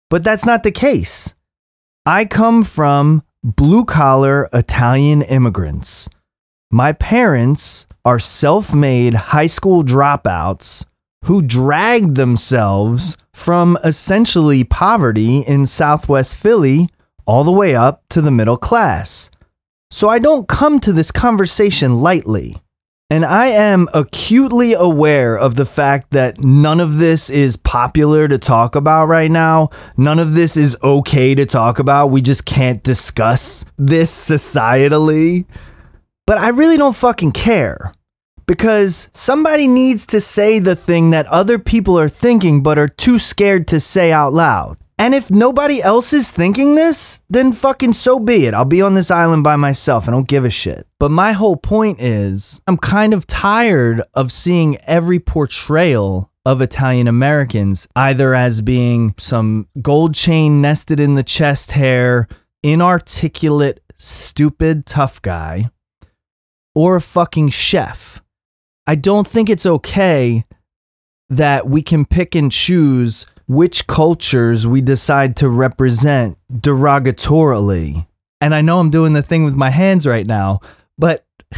But 0.09 0.23
that's 0.23 0.47
not 0.47 0.63
the 0.63 0.73
case. 0.73 1.35
I 2.07 2.27
come 2.27 2.63
from 2.63 3.25
blue 3.43 3.85
collar 3.85 4.49
Italian 4.53 5.23
immigrants. 5.23 6.09
My 6.73 6.93
parents 6.93 7.89
are 8.05 8.21
self 8.21 8.73
made 8.73 9.15
high 9.15 9.49
school 9.49 9.83
dropouts 9.83 10.85
who 11.25 11.43
dragged 11.43 12.15
themselves 12.15 13.17
from 13.33 13.77
essentially 13.83 14.63
poverty 14.63 15.41
in 15.41 15.67
Southwest 15.67 16.37
Philly 16.37 16.89
all 17.27 17.43
the 17.43 17.51
way 17.51 17.75
up 17.75 18.05
to 18.11 18.21
the 18.21 18.31
middle 18.31 18.57
class. 18.57 19.33
So 19.91 20.09
I 20.09 20.21
don't 20.21 20.47
come 20.47 20.79
to 20.81 20.93
this 20.93 21.11
conversation 21.11 21.99
lightly. 21.99 22.57
And 23.13 23.25
I 23.25 23.47
am 23.47 23.89
acutely 23.93 24.73
aware 24.73 25.37
of 25.37 25.57
the 25.57 25.67
fact 25.67 26.13
that 26.13 26.39
none 26.39 26.79
of 26.79 26.99
this 26.99 27.29
is 27.29 27.57
popular 27.57 28.29
to 28.29 28.39
talk 28.39 28.77
about 28.77 29.07
right 29.07 29.31
now. 29.31 29.71
None 29.97 30.21
of 30.21 30.35
this 30.35 30.57
is 30.57 30.77
okay 30.85 31.35
to 31.35 31.45
talk 31.45 31.81
about. 31.81 32.13
We 32.13 32.21
just 32.21 32.47
can't 32.47 32.81
discuss 32.85 33.65
this 33.77 34.13
societally. 34.13 35.47
But 36.31 36.39
I 36.39 36.51
really 36.51 36.77
don't 36.77 36.95
fucking 36.95 37.33
care. 37.33 37.93
Because 38.47 39.11
somebody 39.13 39.67
needs 39.67 40.07
to 40.07 40.21
say 40.21 40.61
the 40.61 40.77
thing 40.77 41.11
that 41.11 41.27
other 41.27 41.59
people 41.59 41.99
are 41.99 42.09
thinking 42.09 42.63
but 42.63 42.79
are 42.79 42.87
too 42.87 43.19
scared 43.19 43.67
to 43.67 43.81
say 43.81 44.13
out 44.13 44.33
loud. 44.33 44.77
And 44.97 45.13
if 45.13 45.33
nobody 45.33 45.83
else 45.83 46.13
is 46.13 46.31
thinking 46.31 46.77
this, 46.77 47.21
then 47.29 47.51
fucking 47.51 47.95
so 47.95 48.21
be 48.21 48.47
it. 48.47 48.55
I'll 48.55 48.65
be 48.65 48.81
on 48.81 48.95
this 48.95 49.11
island 49.11 49.43
by 49.43 49.57
myself. 49.57 50.07
I 50.07 50.13
don't 50.13 50.29
give 50.29 50.45
a 50.45 50.51
shit. 50.51 50.87
But 51.01 51.11
my 51.11 51.33
whole 51.33 51.57
point 51.57 52.01
is, 52.01 52.63
I'm 52.69 52.77
kind 52.77 53.13
of 53.13 53.27
tired 53.27 54.01
of 54.15 54.31
seeing 54.31 54.77
every 54.87 55.19
portrayal 55.19 56.31
of 56.47 56.63
Italian 56.63 57.09
Americans 57.09 57.89
either 57.97 58.37
as 58.37 58.61
being 58.61 59.15
some 59.19 59.67
gold 59.83 60.15
chain 60.15 60.61
nested 60.61 61.01
in 61.01 61.17
the 61.17 61.25
chest 61.25 61.73
hair, 61.73 62.29
inarticulate, 62.63 63.81
stupid, 63.97 64.87
tough 64.87 65.21
guy, 65.23 65.71
or 66.75 66.97
a 66.97 67.01
fucking 67.01 67.51
chef. 67.51 68.23
I 68.87 68.95
don't 68.95 69.27
think 69.27 69.49
it's 69.49 69.67
okay 69.67 70.45
that 71.29 71.69
we 71.69 71.83
can 71.83 72.05
pick 72.05 72.35
and 72.35 72.51
choose 72.51 73.27
which 73.47 73.87
cultures 73.87 74.67
we 74.67 74.81
decide 74.81 75.37
to 75.37 75.49
represent 75.49 76.39
derogatorily. 76.53 78.07
And 78.41 78.55
I 78.55 78.61
know 78.61 78.79
I'm 78.79 78.91
doing 78.91 79.13
the 79.13 79.23
thing 79.23 79.45
with 79.45 79.57
my 79.57 79.71
hands 79.71 80.07
right 80.07 80.27
now, 80.27 80.61
but 80.97 81.25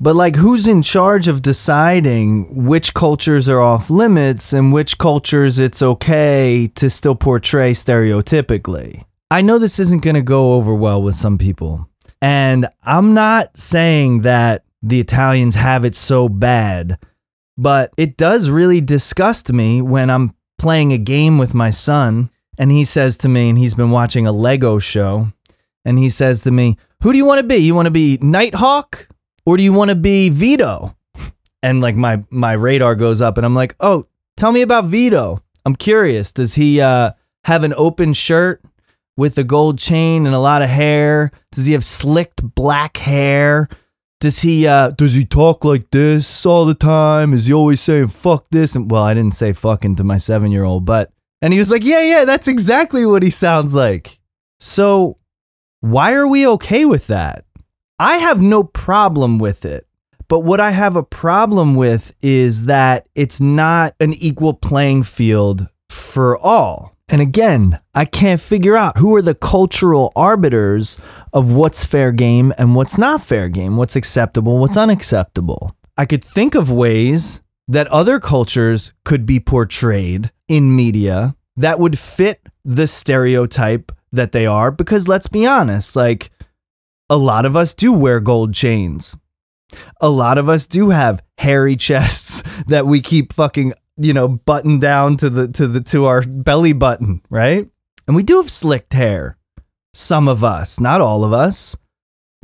but 0.00 0.16
like 0.16 0.36
who's 0.36 0.66
in 0.66 0.82
charge 0.82 1.28
of 1.28 1.42
deciding 1.42 2.64
which 2.66 2.94
cultures 2.94 3.48
are 3.48 3.60
off 3.60 3.90
limits 3.90 4.52
and 4.52 4.72
which 4.72 4.98
cultures 4.98 5.58
it's 5.58 5.82
okay 5.82 6.70
to 6.74 6.90
still 6.90 7.14
portray 7.14 7.72
stereotypically? 7.72 9.04
I 9.30 9.40
know 9.40 9.58
this 9.58 9.78
isn't 9.78 10.02
going 10.02 10.16
to 10.16 10.22
go 10.22 10.54
over 10.54 10.74
well 10.74 11.00
with 11.00 11.14
some 11.14 11.38
people. 11.38 11.88
And 12.22 12.68
I'm 12.84 13.14
not 13.14 13.56
saying 13.56 14.22
that 14.22 14.64
the 14.80 15.00
Italians 15.00 15.56
have 15.56 15.84
it 15.84 15.96
so 15.96 16.28
bad, 16.28 16.98
but 17.58 17.92
it 17.98 18.16
does 18.16 18.48
really 18.48 18.80
disgust 18.80 19.52
me 19.52 19.82
when 19.82 20.08
I'm 20.08 20.30
playing 20.56 20.92
a 20.92 20.98
game 20.98 21.36
with 21.36 21.52
my 21.52 21.70
son 21.70 22.30
and 22.56 22.70
he 22.70 22.84
says 22.84 23.16
to 23.18 23.28
me, 23.28 23.48
and 23.48 23.58
he's 23.58 23.74
been 23.74 23.90
watching 23.90 24.26
a 24.26 24.32
Lego 24.32 24.78
show, 24.78 25.32
and 25.84 25.98
he 25.98 26.08
says 26.08 26.40
to 26.40 26.50
me, 26.52 26.76
Who 27.02 27.10
do 27.10 27.18
you 27.18 27.24
want 27.24 27.40
to 27.40 27.46
be? 27.46 27.56
You 27.56 27.74
want 27.74 27.86
to 27.86 27.90
be 27.90 28.18
Nighthawk 28.20 29.08
or 29.44 29.56
do 29.56 29.64
you 29.64 29.72
want 29.72 29.90
to 29.90 29.96
be 29.96 30.28
Vito? 30.30 30.96
And 31.64 31.80
like 31.80 31.94
my 31.94 32.24
my 32.28 32.54
radar 32.54 32.96
goes 32.96 33.22
up 33.22 33.36
and 33.36 33.46
I'm 33.46 33.54
like, 33.54 33.76
"Oh, 33.78 34.04
tell 34.36 34.50
me 34.50 34.62
about 34.62 34.86
Vito. 34.86 35.44
I'm 35.64 35.76
curious. 35.76 36.32
Does 36.32 36.56
he 36.56 36.80
uh, 36.80 37.12
have 37.44 37.62
an 37.62 37.72
open 37.76 38.14
shirt? 38.14 38.60
With 39.22 39.38
a 39.38 39.44
gold 39.44 39.78
chain 39.78 40.26
and 40.26 40.34
a 40.34 40.40
lot 40.40 40.62
of 40.62 40.68
hair? 40.68 41.30
Does 41.52 41.66
he 41.66 41.74
have 41.74 41.84
slicked 41.84 42.42
black 42.56 42.96
hair? 42.96 43.68
Does 44.20 44.40
he 44.42 44.66
uh 44.66 44.90
does 44.90 45.14
he 45.14 45.24
talk 45.24 45.64
like 45.64 45.90
this 45.92 46.44
all 46.44 46.64
the 46.64 46.74
time? 46.74 47.32
Is 47.32 47.46
he 47.46 47.52
always 47.52 47.80
saying 47.80 48.08
fuck 48.08 48.46
this? 48.50 48.74
And 48.74 48.90
well, 48.90 49.04
I 49.04 49.14
didn't 49.14 49.36
say 49.36 49.52
fucking 49.52 49.94
to 49.96 50.04
my 50.04 50.16
7-year-old, 50.16 50.84
but 50.84 51.12
and 51.40 51.52
he 51.52 51.60
was 51.60 51.70
like, 51.70 51.84
"Yeah, 51.84 52.02
yeah, 52.02 52.24
that's 52.24 52.48
exactly 52.48 53.06
what 53.06 53.22
he 53.22 53.30
sounds 53.30 53.76
like." 53.76 54.18
So, 54.58 55.18
why 55.80 56.14
are 56.14 56.26
we 56.26 56.44
okay 56.46 56.84
with 56.84 57.06
that? 57.06 57.44
I 58.00 58.16
have 58.16 58.40
no 58.40 58.64
problem 58.64 59.38
with 59.38 59.64
it. 59.64 59.86
But 60.26 60.40
what 60.40 60.60
I 60.60 60.72
have 60.72 60.96
a 60.96 61.02
problem 61.04 61.76
with 61.76 62.14
is 62.22 62.64
that 62.64 63.06
it's 63.14 63.40
not 63.40 63.94
an 64.00 64.14
equal 64.14 64.54
playing 64.54 65.04
field 65.04 65.68
for 65.90 66.36
all. 66.38 66.96
And 67.12 67.20
again, 67.20 67.78
I 67.94 68.06
can't 68.06 68.40
figure 68.40 68.74
out 68.74 68.96
who 68.96 69.14
are 69.14 69.20
the 69.20 69.34
cultural 69.34 70.12
arbiters 70.16 70.98
of 71.34 71.52
what's 71.52 71.84
fair 71.84 72.10
game 72.10 72.54
and 72.56 72.74
what's 72.74 72.96
not 72.96 73.20
fair 73.20 73.50
game, 73.50 73.76
what's 73.76 73.96
acceptable, 73.96 74.58
what's 74.58 74.78
unacceptable. 74.78 75.76
I 75.98 76.06
could 76.06 76.24
think 76.24 76.54
of 76.54 76.70
ways 76.70 77.42
that 77.68 77.86
other 77.88 78.18
cultures 78.18 78.94
could 79.04 79.26
be 79.26 79.38
portrayed 79.38 80.32
in 80.48 80.74
media 80.74 81.36
that 81.56 81.78
would 81.78 81.98
fit 81.98 82.40
the 82.64 82.86
stereotype 82.86 83.92
that 84.10 84.32
they 84.32 84.46
are 84.46 84.70
because 84.70 85.06
let's 85.06 85.28
be 85.28 85.46
honest, 85.46 85.94
like 85.94 86.30
a 87.10 87.16
lot 87.18 87.44
of 87.44 87.54
us 87.54 87.74
do 87.74 87.92
wear 87.92 88.20
gold 88.20 88.54
chains. 88.54 89.18
A 90.00 90.08
lot 90.08 90.38
of 90.38 90.48
us 90.48 90.66
do 90.66 90.90
have 90.90 91.22
hairy 91.36 91.76
chests 91.88 92.42
that 92.66 92.86
we 92.86 93.02
keep 93.02 93.34
fucking, 93.34 93.74
you 93.96 94.12
know, 94.12 94.28
buttoned 94.28 94.80
down 94.80 95.16
to 95.18 95.30
the 95.30 95.48
to 95.48 95.66
the 95.66 95.80
to 95.80 96.06
our 96.06 96.22
belly 96.22 96.72
button, 96.72 97.22
right? 97.30 97.68
And 98.06 98.16
we 98.16 98.22
do 98.22 98.38
have 98.38 98.50
slicked 98.50 98.92
hair. 98.92 99.38
Some 99.94 100.28
of 100.28 100.42
us, 100.42 100.80
not 100.80 101.00
all 101.00 101.24
of 101.24 101.32
us. 101.32 101.76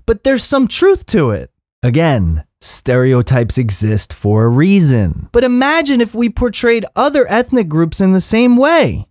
But 0.07 0.25
there's 0.25 0.45
some 0.45 0.69
truth 0.69 1.07
to 1.07 1.31
it. 1.31 1.51
Again, 1.83 2.45
stereotypes 2.61 3.59
exist 3.59 4.13
for 4.13 4.45
a 4.45 4.49
reason. 4.49 5.29
But 5.33 5.45
imagine 5.45 6.01
if 6.01 6.15
we 6.15 6.29
portrayed 6.29 6.85
other 6.97 7.27
ethnic 7.29 7.69
groups 7.69 8.01
in 8.01 8.13
the 8.13 8.21
same 8.21 8.57
way. 8.57 9.07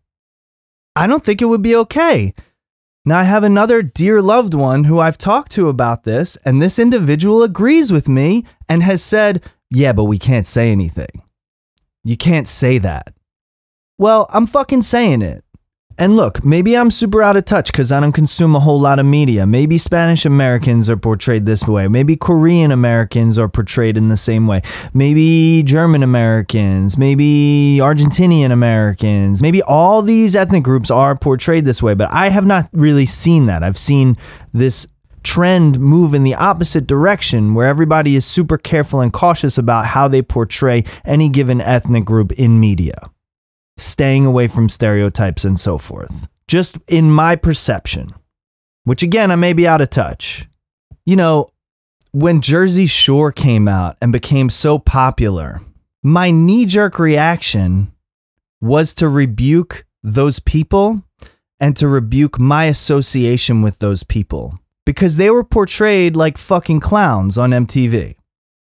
I 0.95 1.07
don't 1.07 1.23
think 1.23 1.41
it 1.41 1.45
would 1.45 1.61
be 1.61 1.75
okay. 1.75 2.33
Now, 3.05 3.19
I 3.19 3.23
have 3.23 3.43
another 3.43 3.81
dear 3.81 4.21
loved 4.21 4.53
one 4.53 4.83
who 4.83 4.99
I've 4.99 5.17
talked 5.17 5.51
to 5.53 5.69
about 5.69 6.03
this, 6.03 6.35
and 6.43 6.61
this 6.61 6.77
individual 6.77 7.41
agrees 7.41 7.91
with 7.91 8.09
me 8.09 8.43
and 8.67 8.83
has 8.83 9.01
said, 9.01 9.41
Yeah, 9.69 9.93
but 9.93 10.05
we 10.05 10.17
can't 10.17 10.47
say 10.47 10.71
anything. 10.71 11.23
You 12.07 12.15
can't 12.15 12.47
say 12.47 12.77
that. 12.77 13.13
Well, 13.97 14.27
I'm 14.29 14.45
fucking 14.45 14.83
saying 14.83 15.21
it. 15.21 15.43
And 15.97 16.15
look, 16.15 16.45
maybe 16.45 16.77
I'm 16.77 16.89
super 16.89 17.21
out 17.21 17.35
of 17.35 17.43
touch 17.43 17.69
because 17.69 17.91
I 17.91 17.99
don't 17.99 18.13
consume 18.13 18.55
a 18.55 18.61
whole 18.61 18.79
lot 18.79 18.97
of 18.97 19.05
media. 19.05 19.45
Maybe 19.45 19.77
Spanish 19.77 20.25
Americans 20.25 20.89
are 20.89 20.95
portrayed 20.95 21.45
this 21.45 21.67
way. 21.67 21.89
Maybe 21.89 22.15
Korean 22.15 22.71
Americans 22.71 23.37
are 23.37 23.49
portrayed 23.49 23.97
in 23.97 24.07
the 24.07 24.15
same 24.15 24.47
way. 24.47 24.61
Maybe 24.93 25.63
German 25.63 26.01
Americans. 26.01 26.97
Maybe 26.97 27.79
Argentinian 27.81 28.53
Americans. 28.53 29.41
Maybe 29.41 29.61
all 29.63 30.01
these 30.01 30.33
ethnic 30.33 30.63
groups 30.63 30.89
are 30.89 31.13
portrayed 31.17 31.65
this 31.65 31.83
way, 31.83 31.93
but 31.93 32.09
I 32.09 32.29
have 32.29 32.45
not 32.45 32.69
really 32.71 33.05
seen 33.05 33.47
that. 33.47 33.63
I've 33.63 33.77
seen 33.77 34.15
this 34.53 34.87
trend 35.27 35.77
move 35.77 36.13
in 36.13 36.23
the 36.23 36.33
opposite 36.33 36.87
direction 36.87 37.53
where 37.53 37.67
everybody 37.67 38.15
is 38.15 38.25
super 38.25 38.57
careful 38.57 39.01
and 39.01 39.11
cautious 39.11 39.57
about 39.57 39.85
how 39.85 40.07
they 40.07 40.21
portray 40.21 40.85
any 41.03 41.27
given 41.27 41.59
ethnic 41.59 42.05
group 42.05 42.31
in 42.31 42.61
media 42.61 43.11
staying 43.75 44.25
away 44.25 44.47
from 44.47 44.69
stereotypes 44.69 45.43
and 45.43 45.59
so 45.59 45.77
forth. 45.77 46.29
Just 46.47 46.77
in 46.87 47.11
my 47.11 47.35
perception, 47.35 48.13
which 48.85 49.03
again, 49.03 49.29
I 49.29 49.35
may 49.35 49.51
be 49.51 49.67
out 49.67 49.81
of 49.81 49.89
touch. 49.89 50.47
You 51.05 51.17
know, 51.17 51.49
when 52.13 52.39
Jersey 52.39 52.85
Shore 52.85 53.33
came 53.33 53.67
out 53.67 53.97
and 54.01 54.13
became 54.13 54.49
so 54.49 54.79
popular, 54.79 55.59
my 56.01 56.31
knee 56.31 56.65
jerk 56.65 56.99
reaction 56.99 57.91
was 58.61 58.95
to 58.95 59.09
rebuke 59.09 59.85
those 60.01 60.39
people 60.39 61.03
and 61.59 61.75
to 61.75 61.89
rebuke 61.89 62.39
my 62.39 62.65
association 62.65 63.61
with 63.61 63.79
those 63.79 64.03
people 64.03 64.57
because 64.87 65.17
they 65.17 65.29
were 65.29 65.43
portrayed 65.43 66.15
like 66.15 66.37
fucking 66.37 66.79
clowns 66.79 67.37
on 67.37 67.49
MTV. 67.49 68.15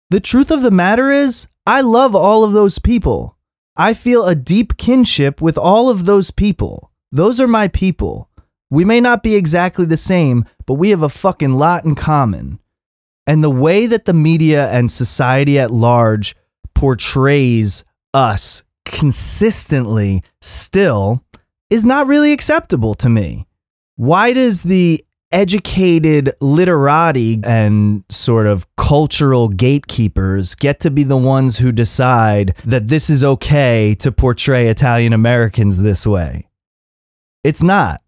The 0.09 0.21
truth 0.21 0.50
of 0.50 0.62
the 0.62 0.71
matter 0.71 1.11
is, 1.11 1.49
I 1.66 1.83
love 1.83 2.16
all 2.16 2.45
of 2.45 2.54
those 2.54 2.78
people. 2.78 3.37
I 3.76 3.93
feel 3.93 4.25
a 4.25 4.35
deep 4.35 4.78
kinship 4.78 5.43
with 5.43 5.59
all 5.59 5.90
of 5.90 6.07
those 6.07 6.31
people. 6.31 6.90
Those 7.12 7.43
are 7.43 7.47
my 7.47 7.69
people. 7.69 8.31
We 8.71 8.87
may 8.87 9.02
not 9.02 9.23
be 9.23 9.35
exactly 9.35 9.85
the 9.85 9.99
same, 9.99 10.47
but 10.64 10.75
we 10.76 10.88
have 10.88 11.02
a 11.02 11.11
fucking 11.11 11.52
lot 11.52 11.85
in 11.85 11.95
common. 11.95 12.59
And 13.26 13.45
the 13.45 13.50
way 13.50 13.85
that 13.87 14.07
the 14.07 14.14
media 14.14 14.71
and 14.71 14.91
society 14.91 15.58
at 15.58 15.71
large 15.71 16.34
portrays 16.75 17.84
us 18.15 18.65
consistently 18.87 20.23
still 20.41 21.23
is 21.69 21.84
not 21.84 22.06
really 22.06 22.32
acceptable 22.32 22.95
to 22.95 23.10
me. 23.10 23.47
Why 23.97 24.32
does 24.32 24.63
the 24.63 25.04
educated 25.34 26.30
literati 26.40 27.40
and 27.42 28.04
sort 28.08 28.47
of 28.47 28.66
cultural 28.76 29.49
gatekeepers 29.49 30.54
get 30.54 30.78
to 30.78 30.92
be 30.92 31.02
the 31.02 31.16
ones 31.16 31.58
who 31.58 31.73
decide 31.73 32.54
that 32.64 32.86
this 32.86 33.10
is 33.10 33.25
okay 33.25 33.97
to 33.97 34.12
portray 34.12 34.68
Italian 34.68 35.12
Americans 35.12 35.82
this 35.82 36.06
way. 36.06 36.49
It's 37.42 37.62
not. 37.62 38.00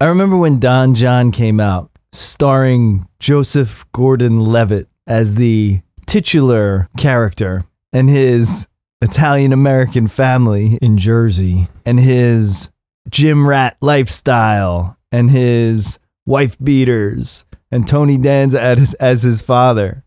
I 0.00 0.06
remember 0.06 0.36
when 0.36 0.58
Don 0.58 0.96
Jon 0.96 1.30
came 1.30 1.60
out, 1.60 1.92
starring 2.10 3.06
Joseph 3.20 3.86
Gordon 3.92 4.40
Levitt 4.40 4.88
as 5.06 5.36
the 5.36 5.82
titular 6.06 6.88
character 6.98 7.64
and 7.92 8.10
his 8.10 8.66
Italian 9.00 9.52
American 9.52 10.08
family 10.08 10.78
in 10.82 10.96
Jersey 10.96 11.68
and 11.86 12.00
his 12.00 12.72
gym 13.08 13.46
rat 13.46 13.76
lifestyle 13.80 14.98
and 15.12 15.30
his 15.30 16.00
wife 16.26 16.58
beaters, 16.58 17.44
and 17.70 17.88
Tony 17.88 18.18
Danza 18.18 18.60
as, 18.60 18.94
as 18.94 19.22
his 19.22 19.42
father. 19.42 20.04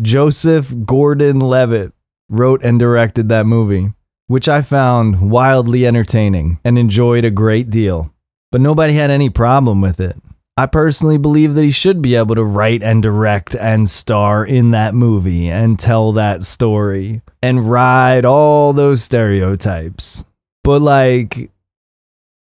Joseph 0.00 0.74
Gordon 0.84 1.40
Levitt 1.40 1.92
wrote 2.28 2.64
and 2.64 2.78
directed 2.78 3.28
that 3.28 3.46
movie, 3.46 3.92
which 4.26 4.48
I 4.48 4.62
found 4.62 5.30
wildly 5.30 5.86
entertaining 5.86 6.58
and 6.64 6.78
enjoyed 6.78 7.24
a 7.24 7.30
great 7.30 7.70
deal. 7.70 8.12
But 8.50 8.60
nobody 8.60 8.94
had 8.94 9.10
any 9.10 9.30
problem 9.30 9.80
with 9.80 10.00
it. 10.00 10.16
I 10.56 10.66
personally 10.66 11.16
believe 11.16 11.54
that 11.54 11.64
he 11.64 11.70
should 11.70 12.02
be 12.02 12.14
able 12.14 12.34
to 12.34 12.44
write 12.44 12.82
and 12.82 13.02
direct 13.02 13.54
and 13.54 13.88
star 13.88 14.44
in 14.44 14.72
that 14.72 14.94
movie 14.94 15.48
and 15.48 15.78
tell 15.78 16.12
that 16.12 16.44
story 16.44 17.22
and 17.42 17.70
ride 17.70 18.26
all 18.26 18.74
those 18.74 19.02
stereotypes. 19.02 20.24
But, 20.62 20.82
like, 20.82 21.50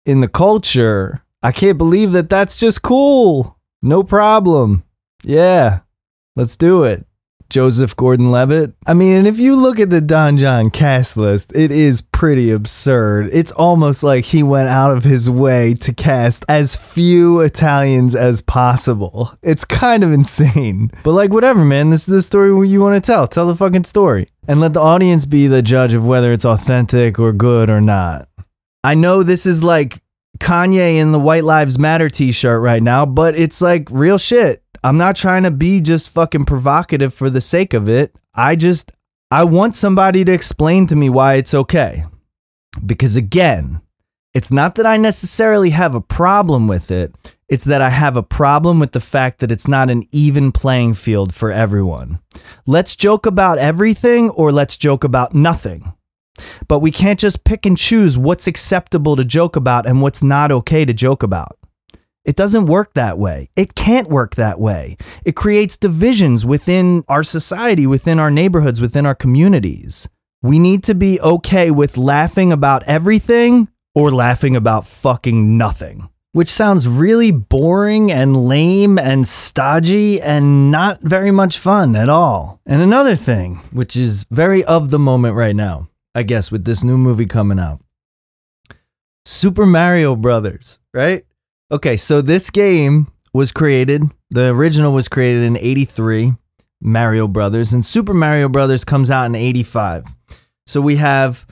in 0.06 0.22
the 0.22 0.28
culture, 0.28 1.24
I 1.46 1.52
can't 1.52 1.78
believe 1.78 2.12
that 2.14 2.28
that's 2.28 2.58
just 2.58 2.82
cool. 2.82 3.60
No 3.84 4.02
problem. 4.02 4.84
Yeah, 5.24 5.82
let's 6.36 6.58
do 6.58 6.86
it. 6.86 7.06
Joseph 7.52 7.96
Gordon 7.96 8.32
Levitt. 8.32 8.74
I 8.88 8.96
mean, 8.96 9.16
and 9.16 9.28
if 9.28 9.38
you 9.38 9.56
look 9.56 9.80
at 9.80 9.92
the 9.92 10.02
Don 10.02 10.40
Jon 10.40 10.72
cast 10.72 11.18
list, 11.18 11.52
it 11.54 11.72
is 11.72 12.02
pretty 12.02 12.50
absurd. 12.50 13.30
It's 13.32 13.52
almost 13.52 14.02
like 14.02 14.26
he 14.26 14.42
went 14.42 14.70
out 14.70 14.98
of 14.98 15.04
his 15.04 15.30
way 15.30 15.76
to 15.82 15.94
cast 15.94 16.46
as 16.50 16.76
few 16.76 17.42
Italians 17.42 18.16
as 18.16 18.42
possible. 18.42 19.38
It's 19.44 19.66
kind 19.66 20.04
of 20.04 20.12
insane. 20.12 20.90
But, 21.04 21.12
like, 21.12 21.30
whatever, 21.30 21.64
man. 21.64 21.92
This 21.92 22.08
is 22.08 22.16
the 22.16 22.22
story 22.24 22.68
you 22.68 22.82
want 22.82 22.96
to 22.96 23.06
tell. 23.06 23.28
Tell 23.28 23.46
the 23.46 23.56
fucking 23.56 23.84
story. 23.84 24.30
And 24.48 24.60
let 24.60 24.74
the 24.74 24.82
audience 24.82 25.28
be 25.28 25.46
the 25.46 25.62
judge 25.62 25.94
of 25.94 26.08
whether 26.08 26.34
it's 26.34 26.44
authentic 26.44 27.20
or 27.20 27.34
good 27.34 27.70
or 27.70 27.82
not. 27.82 28.30
I 28.84 28.96
know 28.96 29.22
this 29.22 29.46
is 29.46 29.64
like 29.64 30.02
Kanye 30.40 30.96
in 30.96 31.12
the 31.12 31.20
White 31.20 31.44
Lives 31.44 31.80
Matter 31.80 32.10
t 32.10 32.32
shirt 32.32 32.62
right 32.62 32.84
now, 32.84 33.06
but 33.06 33.36
it's 33.36 33.62
like 33.62 33.90
real 33.92 34.18
shit. 34.18 34.64
I'm 34.84 34.98
not 34.98 35.16
trying 35.16 35.44
to 35.44 35.52
be 35.52 35.82
just 35.82 36.12
fucking 36.12 36.46
provocative 36.46 37.14
for 37.14 37.30
the 37.30 37.42
sake 37.42 37.74
of 37.74 37.90
it. 37.90 38.16
I 38.34 38.56
just, 38.56 38.92
I 39.32 39.44
want 39.44 39.76
somebody 39.76 40.24
to 40.24 40.32
explain 40.32 40.88
to 40.88 40.96
me 40.96 41.10
why 41.10 41.36
it's 41.36 41.54
okay. 41.54 42.04
Because 42.86 43.16
again, 43.16 43.82
it's 44.34 44.52
not 44.52 44.76
that 44.76 44.86
I 44.86 44.98
necessarily 44.98 45.72
have 45.72 45.96
a 45.96 46.02
problem 46.02 46.68
with 46.68 46.92
it, 46.92 47.16
it's 47.48 47.64
that 47.64 47.82
I 47.82 47.90
have 47.90 48.18
a 48.18 48.24
problem 48.24 48.80
with 48.80 48.92
the 48.92 49.00
fact 49.00 49.40
that 49.40 49.52
it's 49.52 49.68
not 49.68 49.90
an 49.90 50.04
even 50.12 50.52
playing 50.52 50.96
field 50.96 51.34
for 51.34 51.52
everyone. 51.52 52.20
Let's 52.66 52.96
joke 52.96 53.26
about 53.26 53.60
everything 53.60 54.30
or 54.32 54.52
let's 54.52 54.78
joke 54.78 55.04
about 55.04 55.34
nothing. 55.34 55.94
But 56.68 56.80
we 56.80 56.92
can't 56.92 57.20
just 57.20 57.44
pick 57.44 57.66
and 57.66 57.78
choose 57.78 58.18
what's 58.18 58.48
acceptable 58.48 59.16
to 59.16 59.24
joke 59.24 59.56
about 59.56 59.86
and 59.86 60.02
what's 60.02 60.24
not 60.24 60.52
okay 60.52 60.86
to 60.86 60.94
joke 60.94 61.24
about. 61.24 61.58
It 62.24 62.36
doesn't 62.36 62.66
work 62.66 62.96
that 62.96 63.18
way. 63.20 63.50
It 63.56 63.76
can't 63.76 64.10
work 64.10 64.36
that 64.36 64.60
way. 64.60 64.98
It 65.24 65.36
creates 65.36 65.78
divisions 65.78 66.44
within 66.44 67.04
our 67.08 67.22
society, 67.22 67.86
within 67.86 68.20
our 68.20 68.32
neighborhoods, 68.32 68.82
within 68.82 69.06
our 69.06 69.14
communities. 69.14 70.10
We 70.42 70.58
need 70.58 70.84
to 70.86 70.96
be 70.96 71.20
okay 71.22 71.70
with 71.70 71.98
laughing 71.98 72.52
about 72.52 72.82
everything 72.84 73.68
or 73.94 74.12
laughing 74.12 74.56
about 74.56 74.88
fucking 74.88 75.58
nothing. 75.58 76.10
which 76.36 76.50
sounds 76.50 76.86
really 76.86 77.32
boring 77.32 78.12
and 78.12 78.36
lame 78.36 79.00
and 79.00 79.26
stodgy 79.26 80.22
and 80.22 80.70
not 80.70 81.00
very 81.02 81.32
much 81.32 81.58
fun 81.58 81.96
at 81.96 82.10
all. 82.10 82.60
And 82.66 82.82
another 82.82 83.16
thing, 83.16 83.62
which 83.72 83.96
is 83.96 84.26
very 84.30 84.62
of 84.66 84.90
the 84.92 85.00
moment 85.00 85.36
right 85.36 85.56
now, 85.56 85.88
I 86.16 86.24
guess, 86.24 86.52
with 86.52 86.66
this 86.66 86.84
new 86.84 86.98
movie 86.98 87.26
coming 87.26 87.60
out 87.60 87.82
Super 89.26 89.66
Mario 89.66 90.16
Brothers, 90.16 90.80
right? 90.94 91.26
Okay, 91.72 91.98
so 91.98 92.22
this 92.22 92.50
game 92.50 93.12
was 93.34 93.52
created, 93.52 94.04
the 94.30 94.50
original 94.50 94.94
was 94.94 95.10
created 95.10 95.44
in 95.44 95.58
83, 95.58 96.34
Mario 96.82 97.28
Brothers, 97.28 97.74
and 97.74 97.86
Super 97.86 98.14
Mario 98.14 98.48
Brothers 98.48 98.86
comes 98.86 99.12
out 99.12 99.26
in 99.26 99.36
85. 99.36 100.06
So 100.68 100.80
we 100.80 100.96
have 100.96 101.46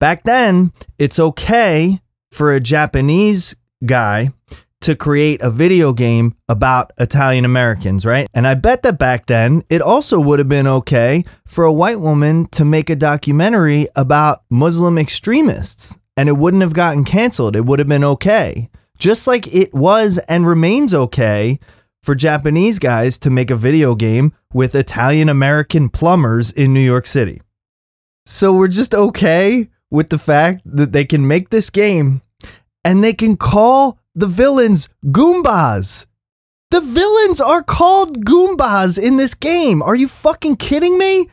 back 0.00 0.24
then, 0.24 0.72
it's 0.98 1.20
okay 1.20 2.00
for 2.32 2.52
a 2.52 2.60
Japanese 2.60 3.54
guy 3.86 4.32
to 4.80 4.94
create 4.94 5.42
a 5.42 5.50
video 5.50 5.92
game 5.92 6.34
about 6.48 6.92
Italian 6.98 7.44
Americans, 7.44 8.06
right? 8.06 8.28
And 8.32 8.46
I 8.46 8.54
bet 8.54 8.82
that 8.82 8.98
back 8.98 9.26
then 9.26 9.64
it 9.68 9.82
also 9.82 10.20
would 10.20 10.38
have 10.38 10.48
been 10.48 10.66
okay 10.66 11.24
for 11.44 11.64
a 11.64 11.72
white 11.72 12.00
woman 12.00 12.46
to 12.52 12.64
make 12.64 12.88
a 12.88 12.96
documentary 12.96 13.88
about 13.96 14.42
Muslim 14.50 14.98
extremists 14.98 15.98
and 16.16 16.28
it 16.28 16.36
wouldn't 16.36 16.62
have 16.62 16.74
gotten 16.74 17.04
canceled. 17.04 17.56
It 17.56 17.64
would 17.64 17.78
have 17.78 17.88
been 17.88 18.04
okay. 18.04 18.70
Just 18.98 19.26
like 19.26 19.52
it 19.54 19.72
was 19.72 20.18
and 20.28 20.46
remains 20.46 20.94
okay 20.94 21.60
for 22.02 22.14
Japanese 22.14 22.78
guys 22.78 23.18
to 23.18 23.30
make 23.30 23.50
a 23.50 23.56
video 23.56 23.94
game 23.94 24.32
with 24.52 24.74
Italian 24.74 25.28
American 25.28 25.88
plumbers 25.88 26.50
in 26.50 26.72
New 26.72 26.80
York 26.80 27.06
City. 27.06 27.40
So 28.26 28.52
we're 28.52 28.68
just 28.68 28.94
okay 28.94 29.68
with 29.90 30.10
the 30.10 30.18
fact 30.18 30.62
that 30.64 30.92
they 30.92 31.04
can 31.04 31.26
make 31.26 31.50
this 31.50 31.70
game 31.70 32.22
and 32.84 33.02
they 33.02 33.12
can 33.12 33.36
call 33.36 33.98
the 34.18 34.26
villains 34.26 34.88
Goombas. 35.06 36.06
The 36.70 36.80
villains 36.80 37.40
are 37.40 37.62
called 37.62 38.24
Goombas 38.24 38.98
in 39.02 39.16
this 39.16 39.34
game. 39.34 39.80
Are 39.80 39.94
you 39.94 40.08
fucking 40.08 40.56
kidding 40.56 40.98
me? 40.98 41.28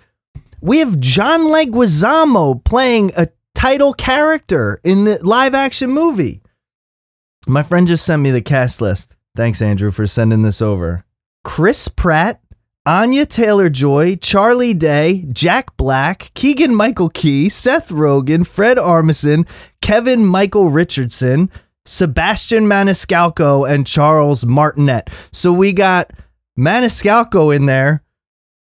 We 0.62 0.80
have 0.80 1.00
John 1.00 1.42
Leguizamo 1.42 2.64
playing 2.64 3.12
a 3.18 3.30
title 3.54 3.94
character 3.94 4.80
in 4.84 5.04
the 5.04 5.20
live 5.24 5.54
action 5.54 5.90
movie. 5.90 6.42
My 7.48 7.64
friend 7.64 7.88
just 7.88 8.06
sent 8.06 8.22
me 8.22 8.32
the 8.32 8.42
cast 8.42 8.82
list. 8.82 9.16
Thanks, 9.36 9.62
Andrew, 9.62 9.92
for 9.92 10.08
sending 10.08 10.44
this 10.44 10.62
over. 10.62 11.06
Chris 11.44 11.88
Pratt, 11.88 12.40
Anya 12.86 13.26
Taylor 13.26 13.70
Joy, 13.70 14.16
Charlie 14.16 14.74
Day, 14.74 15.26
Jack 15.32 15.76
Black, 15.76 16.32
Keegan 16.36 16.74
Michael 16.74 17.10
Key, 17.10 17.50
Seth 17.50 17.90
Rogen, 17.90 18.46
Fred 18.48 18.78
Armisen, 18.78 19.48
Kevin 19.82 20.26
Michael 20.26 20.70
Richardson, 20.70 21.50
Sebastian 21.86 22.66
Maniscalco, 22.66 23.70
and 23.70 23.86
Charles 23.86 24.46
Martinet. 24.46 25.10
So 25.32 25.54
we 25.54 25.74
got 25.74 26.12
Maniscalco 26.58 27.56
in 27.56 27.66
there 27.66 28.04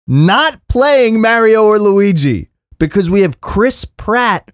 not 0.07 0.59
playing 0.69 1.21
Mario 1.21 1.65
or 1.65 1.79
Luigi 1.79 2.49
because 2.79 3.09
we 3.09 3.21
have 3.21 3.41
Chris 3.41 3.83
Pratt 3.85 4.49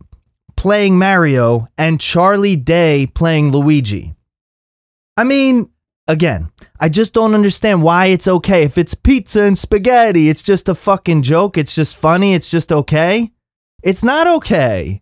playing 0.56 0.98
Mario 0.98 1.68
and 1.78 2.02
Charlie 2.02 2.56
Day 2.56 3.06
playing 3.06 3.52
Luigi. 3.52 4.16
I 5.16 5.24
mean, 5.24 5.70
again, 6.08 6.52
I 6.80 6.90
just 6.90 7.14
don't 7.14 7.36
understand 7.36 7.84
why 7.84 8.08
it's 8.08 8.28
okay. 8.28 8.64
If 8.64 8.78
it's 8.78 8.96
pizza 8.96 9.44
and 9.44 9.58
spaghetti, 9.58 10.30
it's 10.30 10.42
just 10.42 10.68
a 10.68 10.76
fucking 10.76 11.22
joke. 11.22 11.58
It's 11.58 11.76
just 11.76 11.98
funny. 11.98 12.34
It's 12.34 12.50
just 12.50 12.72
okay. 12.72 13.32
It's 13.84 14.04
not 14.04 14.26
okay. 14.28 15.02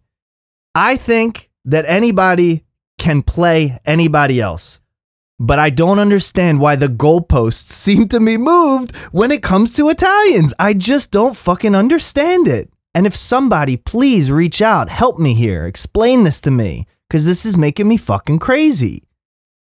I 0.75 0.97
think 0.97 1.49
that 1.65 1.85
anybody 1.87 2.65
can 3.01 3.23
play 3.23 3.79
anybody 3.83 4.39
else. 4.39 4.79
But 5.39 5.57
I 5.57 5.71
don't 5.71 5.97
understand 5.97 6.59
why 6.59 6.75
the 6.75 6.87
goalposts 6.87 7.71
seem 7.83 8.07
to 8.09 8.19
be 8.19 8.37
moved 8.37 8.95
when 9.11 9.31
it 9.31 9.41
comes 9.41 9.73
to 9.73 9.89
Italians. 9.89 10.53
I 10.59 10.75
just 10.75 11.11
don't 11.11 11.35
fucking 11.35 11.75
understand 11.75 12.47
it. 12.47 12.69
And 12.93 13.07
if 13.07 13.15
somebody, 13.15 13.75
please 13.75 14.31
reach 14.31 14.61
out, 14.61 14.89
help 14.89 15.17
me 15.17 15.33
here, 15.33 15.65
explain 15.65 16.23
this 16.25 16.39
to 16.41 16.51
me, 16.51 16.85
because 17.07 17.25
this 17.25 17.43
is 17.43 17.57
making 17.57 17.87
me 17.87 17.97
fucking 17.97 18.37
crazy. 18.37 19.03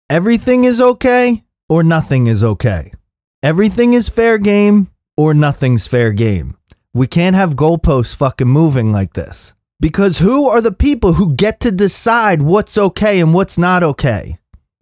Everything 0.08 0.62
is 0.64 0.80
okay 0.80 1.42
or 1.68 1.82
nothing 1.82 2.28
is 2.28 2.44
okay. 2.44 2.92
Everything 3.42 3.94
is 3.94 4.08
fair 4.08 4.38
game 4.38 4.88
or 5.16 5.34
nothing's 5.34 5.88
fair 5.88 6.12
game. 6.12 6.56
We 6.92 7.08
can't 7.08 7.34
have 7.34 7.56
goalposts 7.56 8.14
fucking 8.14 8.46
moving 8.46 8.92
like 8.92 9.14
this. 9.14 9.56
Because 9.84 10.20
who 10.20 10.48
are 10.48 10.62
the 10.62 10.72
people 10.72 11.12
who 11.12 11.34
get 11.34 11.60
to 11.60 11.70
decide 11.70 12.42
what's 12.42 12.78
okay 12.78 13.20
and 13.20 13.34
what's 13.34 13.58
not 13.58 13.82
okay? 13.82 14.38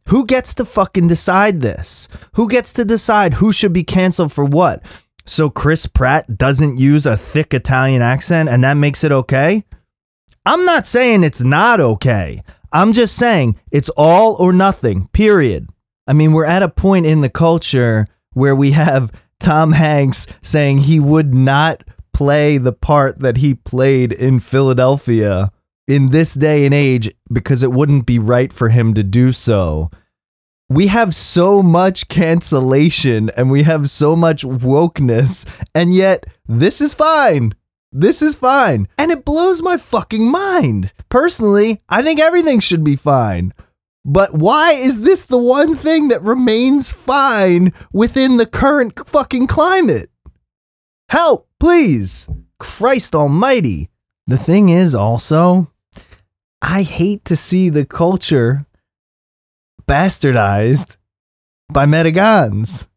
Who 0.06 0.24
gets 0.24 0.54
to 0.54 0.64
fucking 0.64 1.08
decide 1.08 1.60
this? 1.60 2.08
Who 2.34 2.48
gets 2.48 2.72
to 2.74 2.84
decide 2.84 3.34
who 3.34 3.50
should 3.50 3.72
be 3.72 3.82
canceled 3.82 4.30
for 4.30 4.44
what? 4.44 4.84
So 5.26 5.50
Chris 5.50 5.86
Pratt 5.86 6.38
doesn't 6.38 6.78
use 6.78 7.04
a 7.04 7.16
thick 7.16 7.52
Italian 7.52 8.00
accent 8.00 8.48
and 8.48 8.62
that 8.62 8.74
makes 8.74 9.02
it 9.02 9.10
okay? 9.10 9.64
I'm 10.46 10.64
not 10.64 10.86
saying 10.86 11.24
it's 11.24 11.42
not 11.42 11.80
okay. 11.80 12.40
I'm 12.72 12.92
just 12.92 13.16
saying 13.16 13.58
it's 13.72 13.90
all 13.96 14.36
or 14.36 14.52
nothing, 14.52 15.08
period. 15.08 15.68
I 16.06 16.12
mean, 16.12 16.32
we're 16.32 16.46
at 16.46 16.62
a 16.62 16.68
point 16.68 17.06
in 17.06 17.22
the 17.22 17.28
culture 17.28 18.06
where 18.34 18.54
we 18.54 18.70
have 18.70 19.10
Tom 19.40 19.72
Hanks 19.72 20.28
saying 20.42 20.78
he 20.78 21.00
would 21.00 21.34
not 21.34 21.82
play 22.22 22.56
the 22.56 22.72
part 22.72 23.18
that 23.18 23.38
he 23.38 23.52
played 23.52 24.12
in 24.12 24.38
Philadelphia 24.38 25.50
in 25.88 26.10
this 26.10 26.34
day 26.34 26.64
and 26.64 26.72
age 26.72 27.10
because 27.32 27.64
it 27.64 27.72
wouldn't 27.72 28.06
be 28.06 28.16
right 28.16 28.52
for 28.52 28.68
him 28.68 28.94
to 28.94 29.02
do 29.02 29.32
so. 29.32 29.90
We 30.68 30.86
have 30.86 31.16
so 31.16 31.64
much 31.64 32.06
cancellation 32.06 33.28
and 33.30 33.50
we 33.50 33.64
have 33.64 33.90
so 33.90 34.14
much 34.14 34.44
wokeness, 34.44 35.44
and 35.74 35.92
yet 35.92 36.26
this 36.46 36.80
is 36.80 36.94
fine. 36.94 37.54
This 37.90 38.22
is 38.22 38.36
fine. 38.36 38.86
And 38.96 39.10
it 39.10 39.24
blows 39.24 39.60
my 39.60 39.76
fucking 39.76 40.30
mind. 40.30 40.92
Personally, 41.08 41.82
I 41.88 42.02
think 42.02 42.20
everything 42.20 42.60
should 42.60 42.84
be 42.84 42.94
fine. 42.94 43.52
But 44.04 44.32
why 44.32 44.74
is 44.74 45.00
this 45.00 45.24
the 45.24 45.38
one 45.38 45.74
thing 45.74 46.06
that 46.08 46.22
remains 46.22 46.92
fine 46.92 47.72
within 47.92 48.36
the 48.36 48.46
current 48.46 49.08
fucking 49.08 49.48
climate? 49.48 50.11
Help, 51.12 51.46
please. 51.60 52.26
Christ 52.58 53.14
almighty. 53.14 53.90
The 54.26 54.38
thing 54.38 54.70
is 54.70 54.94
also, 54.94 55.70
I 56.62 56.84
hate 56.84 57.26
to 57.26 57.36
see 57.36 57.68
the 57.68 57.84
culture 57.84 58.64
bastardized 59.86 60.96
by 61.70 61.84
Medigans. 61.84 62.88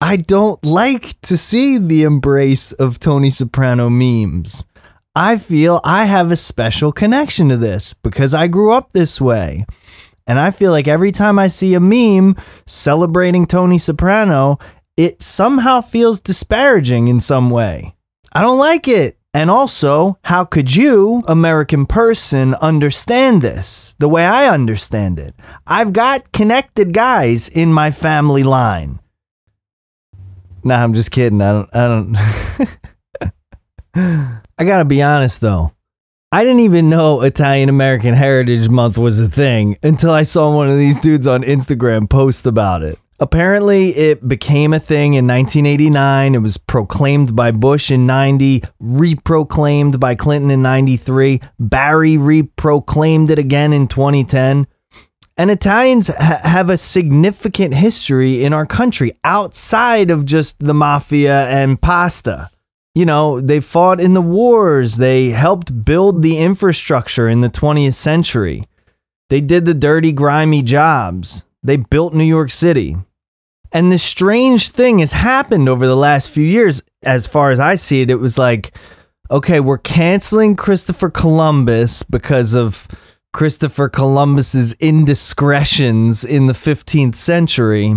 I 0.00 0.16
don't 0.16 0.64
like 0.64 1.20
to 1.20 1.36
see 1.36 1.76
the 1.76 2.04
embrace 2.04 2.72
of 2.72 2.98
Tony 2.98 3.28
Soprano 3.28 3.90
memes. 3.90 4.64
I 5.14 5.36
feel 5.36 5.82
I 5.84 6.06
have 6.06 6.32
a 6.32 6.36
special 6.36 6.90
connection 6.90 7.50
to 7.50 7.58
this 7.58 7.92
because 7.92 8.32
I 8.32 8.46
grew 8.46 8.72
up 8.72 8.92
this 8.92 9.20
way. 9.20 9.66
And 10.26 10.38
I 10.38 10.52
feel 10.52 10.72
like 10.72 10.88
every 10.88 11.12
time 11.12 11.38
I 11.38 11.48
see 11.48 11.74
a 11.74 11.80
meme 11.80 12.36
celebrating 12.66 13.44
Tony 13.44 13.76
Soprano, 13.76 14.58
it 14.98 15.22
somehow 15.22 15.80
feels 15.80 16.20
disparaging 16.20 17.06
in 17.06 17.20
some 17.20 17.48
way. 17.48 17.94
I 18.32 18.42
don't 18.42 18.58
like 18.58 18.88
it. 18.88 19.16
And 19.32 19.48
also, 19.50 20.18
how 20.24 20.44
could 20.44 20.74
you, 20.74 21.22
American 21.28 21.86
person, 21.86 22.54
understand 22.56 23.40
this 23.40 23.94
the 24.00 24.08
way 24.08 24.26
I 24.26 24.52
understand 24.52 25.20
it? 25.20 25.36
I've 25.66 25.92
got 25.92 26.32
connected 26.32 26.92
guys 26.92 27.48
in 27.48 27.72
my 27.72 27.92
family 27.92 28.42
line. 28.42 28.98
Nah, 30.64 30.82
I'm 30.82 30.94
just 30.94 31.12
kidding. 31.12 31.40
I 31.40 31.52
don't, 31.52 31.76
I 31.76 31.86
don't. 33.94 34.42
I 34.58 34.64
gotta 34.64 34.84
be 34.84 35.00
honest 35.00 35.40
though. 35.40 35.72
I 36.32 36.42
didn't 36.42 36.60
even 36.60 36.90
know 36.90 37.22
Italian 37.22 37.68
American 37.68 38.14
Heritage 38.14 38.68
Month 38.68 38.98
was 38.98 39.20
a 39.20 39.28
thing 39.28 39.78
until 39.82 40.10
I 40.10 40.24
saw 40.24 40.54
one 40.54 40.68
of 40.68 40.76
these 40.76 40.98
dudes 40.98 41.28
on 41.28 41.42
Instagram 41.42 42.10
post 42.10 42.44
about 42.46 42.82
it. 42.82 42.98
Apparently, 43.20 43.96
it 43.96 44.28
became 44.28 44.72
a 44.72 44.78
thing 44.78 45.14
in 45.14 45.26
1989. 45.26 46.34
It 46.36 46.38
was 46.38 46.56
proclaimed 46.56 47.34
by 47.34 47.50
Bush 47.50 47.90
in 47.90 48.06
90, 48.06 48.62
reproclaimed 48.80 49.98
by 49.98 50.14
Clinton 50.14 50.52
in 50.52 50.62
93. 50.62 51.40
Barry 51.58 52.16
reproclaimed 52.16 53.30
it 53.30 53.38
again 53.38 53.72
in 53.72 53.88
2010. 53.88 54.68
And 55.36 55.50
Italians 55.50 56.08
ha- 56.08 56.40
have 56.44 56.70
a 56.70 56.76
significant 56.76 57.74
history 57.74 58.44
in 58.44 58.52
our 58.52 58.66
country 58.66 59.12
outside 59.24 60.10
of 60.10 60.24
just 60.24 60.60
the 60.60 60.74
mafia 60.74 61.48
and 61.48 61.80
pasta. 61.80 62.50
You 62.94 63.04
know, 63.04 63.40
they 63.40 63.60
fought 63.60 64.00
in 64.00 64.14
the 64.14 64.20
wars, 64.22 64.96
they 64.96 65.30
helped 65.30 65.84
build 65.84 66.22
the 66.22 66.38
infrastructure 66.38 67.28
in 67.28 67.40
the 67.40 67.50
20th 67.50 67.94
century. 67.94 68.64
They 69.28 69.40
did 69.40 69.64
the 69.64 69.74
dirty, 69.74 70.12
grimy 70.12 70.62
jobs. 70.62 71.44
They 71.62 71.76
built 71.76 72.14
New 72.14 72.24
York 72.24 72.50
City. 72.50 72.96
And 73.72 73.92
this 73.92 74.02
strange 74.02 74.68
thing 74.68 75.00
has 75.00 75.12
happened 75.12 75.68
over 75.68 75.86
the 75.86 75.96
last 75.96 76.30
few 76.30 76.44
years. 76.44 76.82
As 77.02 77.26
far 77.26 77.50
as 77.50 77.60
I 77.60 77.74
see 77.74 78.00
it, 78.00 78.10
it 78.10 78.16
was 78.16 78.38
like, 78.38 78.72
okay, 79.30 79.60
we're 79.60 79.78
canceling 79.78 80.56
Christopher 80.56 81.10
Columbus 81.10 82.02
because 82.02 82.54
of 82.54 82.88
Christopher 83.32 83.88
Columbus's 83.88 84.72
indiscretions 84.74 86.24
in 86.24 86.46
the 86.46 86.54
15th 86.54 87.14
century. 87.14 87.94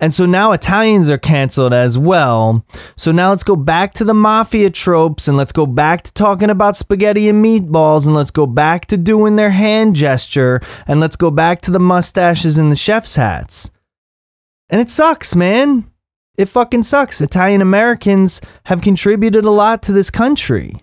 And 0.00 0.12
so 0.12 0.26
now 0.26 0.52
Italians 0.52 1.08
are 1.08 1.18
canceled 1.18 1.72
as 1.72 1.96
well. 1.96 2.66
So 2.96 3.12
now 3.12 3.30
let's 3.30 3.44
go 3.44 3.56
back 3.56 3.94
to 3.94 4.04
the 4.04 4.12
mafia 4.12 4.68
tropes 4.68 5.28
and 5.28 5.36
let's 5.36 5.52
go 5.52 5.66
back 5.66 6.02
to 6.02 6.12
talking 6.12 6.50
about 6.50 6.76
spaghetti 6.76 7.28
and 7.28 7.42
meatballs 7.42 8.04
and 8.04 8.14
let's 8.14 8.32
go 8.32 8.46
back 8.46 8.86
to 8.86 8.96
doing 8.96 9.36
their 9.36 9.52
hand 9.52 9.94
gesture 9.94 10.60
and 10.86 10.98
let's 10.98 11.16
go 11.16 11.30
back 11.30 11.60
to 11.62 11.70
the 11.70 11.78
mustaches 11.78 12.58
and 12.58 12.72
the 12.72 12.76
chef's 12.76 13.16
hats. 13.16 13.70
And 14.70 14.80
it 14.80 14.90
sucks, 14.90 15.36
man. 15.36 15.90
It 16.36 16.46
fucking 16.46 16.82
sucks. 16.82 17.20
Italian 17.20 17.60
Americans 17.60 18.40
have 18.64 18.82
contributed 18.82 19.44
a 19.44 19.50
lot 19.50 19.82
to 19.84 19.92
this 19.92 20.10
country. 20.10 20.82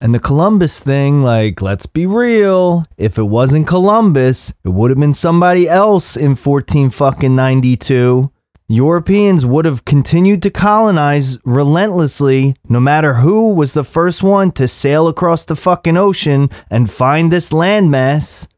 And 0.00 0.14
the 0.14 0.20
Columbus 0.20 0.80
thing, 0.80 1.22
like, 1.22 1.62
let's 1.62 1.86
be 1.86 2.06
real. 2.06 2.84
If 2.96 3.18
it 3.18 3.24
wasn't 3.24 3.68
Columbus, 3.68 4.52
it 4.64 4.70
would 4.70 4.90
have 4.90 4.98
been 4.98 5.14
somebody 5.14 5.68
else 5.68 6.16
in 6.16 6.34
14 6.34 6.90
fucking 6.90 7.34
92. 7.36 8.30
Europeans 8.68 9.44
would 9.44 9.64
have 9.64 9.84
continued 9.84 10.42
to 10.42 10.50
colonize 10.50 11.38
relentlessly, 11.44 12.56
no 12.68 12.80
matter 12.80 13.14
who 13.14 13.52
was 13.52 13.74
the 13.74 13.84
first 13.84 14.22
one 14.22 14.50
to 14.52 14.66
sail 14.66 15.08
across 15.08 15.44
the 15.44 15.56
fucking 15.56 15.96
ocean 15.96 16.48
and 16.70 16.90
find 16.90 17.30
this 17.30 17.50
landmass. 17.50 18.48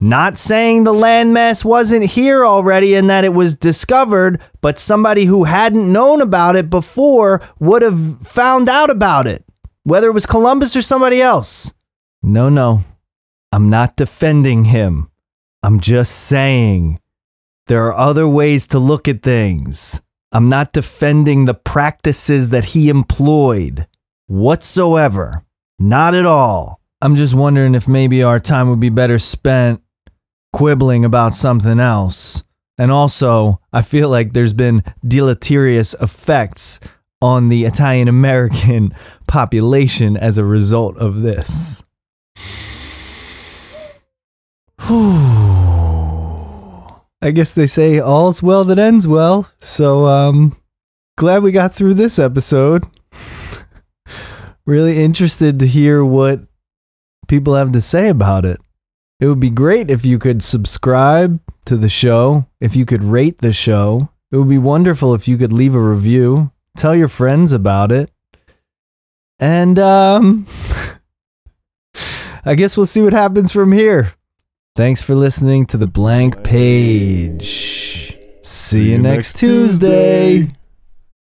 Not 0.00 0.38
saying 0.38 0.84
the 0.84 0.94
landmass 0.94 1.64
wasn't 1.64 2.06
here 2.06 2.44
already 2.44 2.94
and 2.94 3.10
that 3.10 3.24
it 3.24 3.34
was 3.34 3.54
discovered, 3.54 4.40
but 4.62 4.78
somebody 4.78 5.26
who 5.26 5.44
hadn't 5.44 5.92
known 5.92 6.22
about 6.22 6.56
it 6.56 6.70
before 6.70 7.42
would 7.58 7.82
have 7.82 8.18
found 8.26 8.68
out 8.68 8.88
about 8.88 9.26
it 9.26 9.44
whether 9.84 10.08
it 10.08 10.14
was 10.14 10.26
Columbus 10.26 10.76
or 10.76 10.82
somebody 10.82 11.20
else. 11.20 11.74
No, 12.22 12.48
no, 12.48 12.84
I'm 13.52 13.70
not 13.70 13.96
defending 13.96 14.66
him. 14.66 15.10
I'm 15.62 15.80
just 15.80 16.12
saying 16.12 17.00
there 17.66 17.86
are 17.86 17.96
other 17.96 18.28
ways 18.28 18.66
to 18.68 18.78
look 18.78 19.08
at 19.08 19.22
things. 19.22 20.00
I'm 20.32 20.48
not 20.48 20.72
defending 20.72 21.44
the 21.44 21.54
practices 21.54 22.50
that 22.50 22.66
he 22.66 22.88
employed 22.88 23.86
whatsoever. 24.26 25.44
Not 25.78 26.14
at 26.14 26.26
all. 26.26 26.80
I'm 27.02 27.16
just 27.16 27.34
wondering 27.34 27.74
if 27.74 27.88
maybe 27.88 28.22
our 28.22 28.38
time 28.38 28.68
would 28.68 28.80
be 28.80 28.90
better 28.90 29.18
spent 29.18 29.82
quibbling 30.52 31.04
about 31.04 31.34
something 31.34 31.80
else. 31.80 32.42
And 32.78 32.90
also, 32.90 33.60
I 33.72 33.82
feel 33.82 34.08
like 34.08 34.32
there's 34.32 34.54
been 34.54 34.82
deleterious 35.06 35.94
effects 36.00 36.80
on 37.20 37.48
the 37.48 37.64
Italian 37.64 38.08
American 38.08 38.94
population 39.26 40.16
as 40.16 40.38
a 40.38 40.44
result 40.44 40.96
of 40.96 41.20
this. 41.22 41.84
I 47.22 47.32
guess 47.32 47.52
they 47.52 47.66
say 47.66 48.00
all's 48.00 48.42
well 48.42 48.64
that 48.64 48.78
ends 48.78 49.06
well. 49.06 49.50
So, 49.58 50.06
um, 50.06 50.56
glad 51.18 51.42
we 51.42 51.52
got 51.52 51.74
through 51.74 51.94
this 51.94 52.18
episode. 52.18 52.84
really 54.66 55.02
interested 55.02 55.58
to 55.58 55.66
hear 55.66 56.02
what 56.02 56.40
people 57.28 57.54
have 57.56 57.72
to 57.72 57.80
say 57.82 58.08
about 58.08 58.46
it. 58.46 58.58
It 59.20 59.26
would 59.26 59.40
be 59.40 59.50
great 59.50 59.90
if 59.90 60.06
you 60.06 60.18
could 60.18 60.42
subscribe 60.42 61.40
to 61.66 61.76
the 61.76 61.90
show, 61.90 62.46
if 62.58 62.74
you 62.74 62.86
could 62.86 63.02
rate 63.02 63.38
the 63.38 63.52
show. 63.52 64.08
It 64.32 64.38
would 64.38 64.48
be 64.48 64.58
wonderful 64.58 65.14
if 65.14 65.28
you 65.28 65.36
could 65.36 65.52
leave 65.52 65.74
a 65.74 65.80
review. 65.80 66.52
Tell 66.76 66.96
your 66.96 67.08
friends 67.08 67.52
about 67.52 67.92
it. 67.92 68.10
And 69.38 69.78
um 69.78 70.46
I 72.44 72.54
guess 72.54 72.76
we'll 72.76 72.86
see 72.86 73.02
what 73.02 73.12
happens 73.12 73.52
from 73.52 73.72
here. 73.72 74.14
Thanks 74.74 75.02
for 75.02 75.14
listening 75.14 75.66
to 75.66 75.76
the 75.76 75.86
blank 75.86 76.42
page. 76.42 78.16
See, 78.42 78.92
you 78.92 78.98
next. 78.98 79.36
Tuesday. 79.36 80.50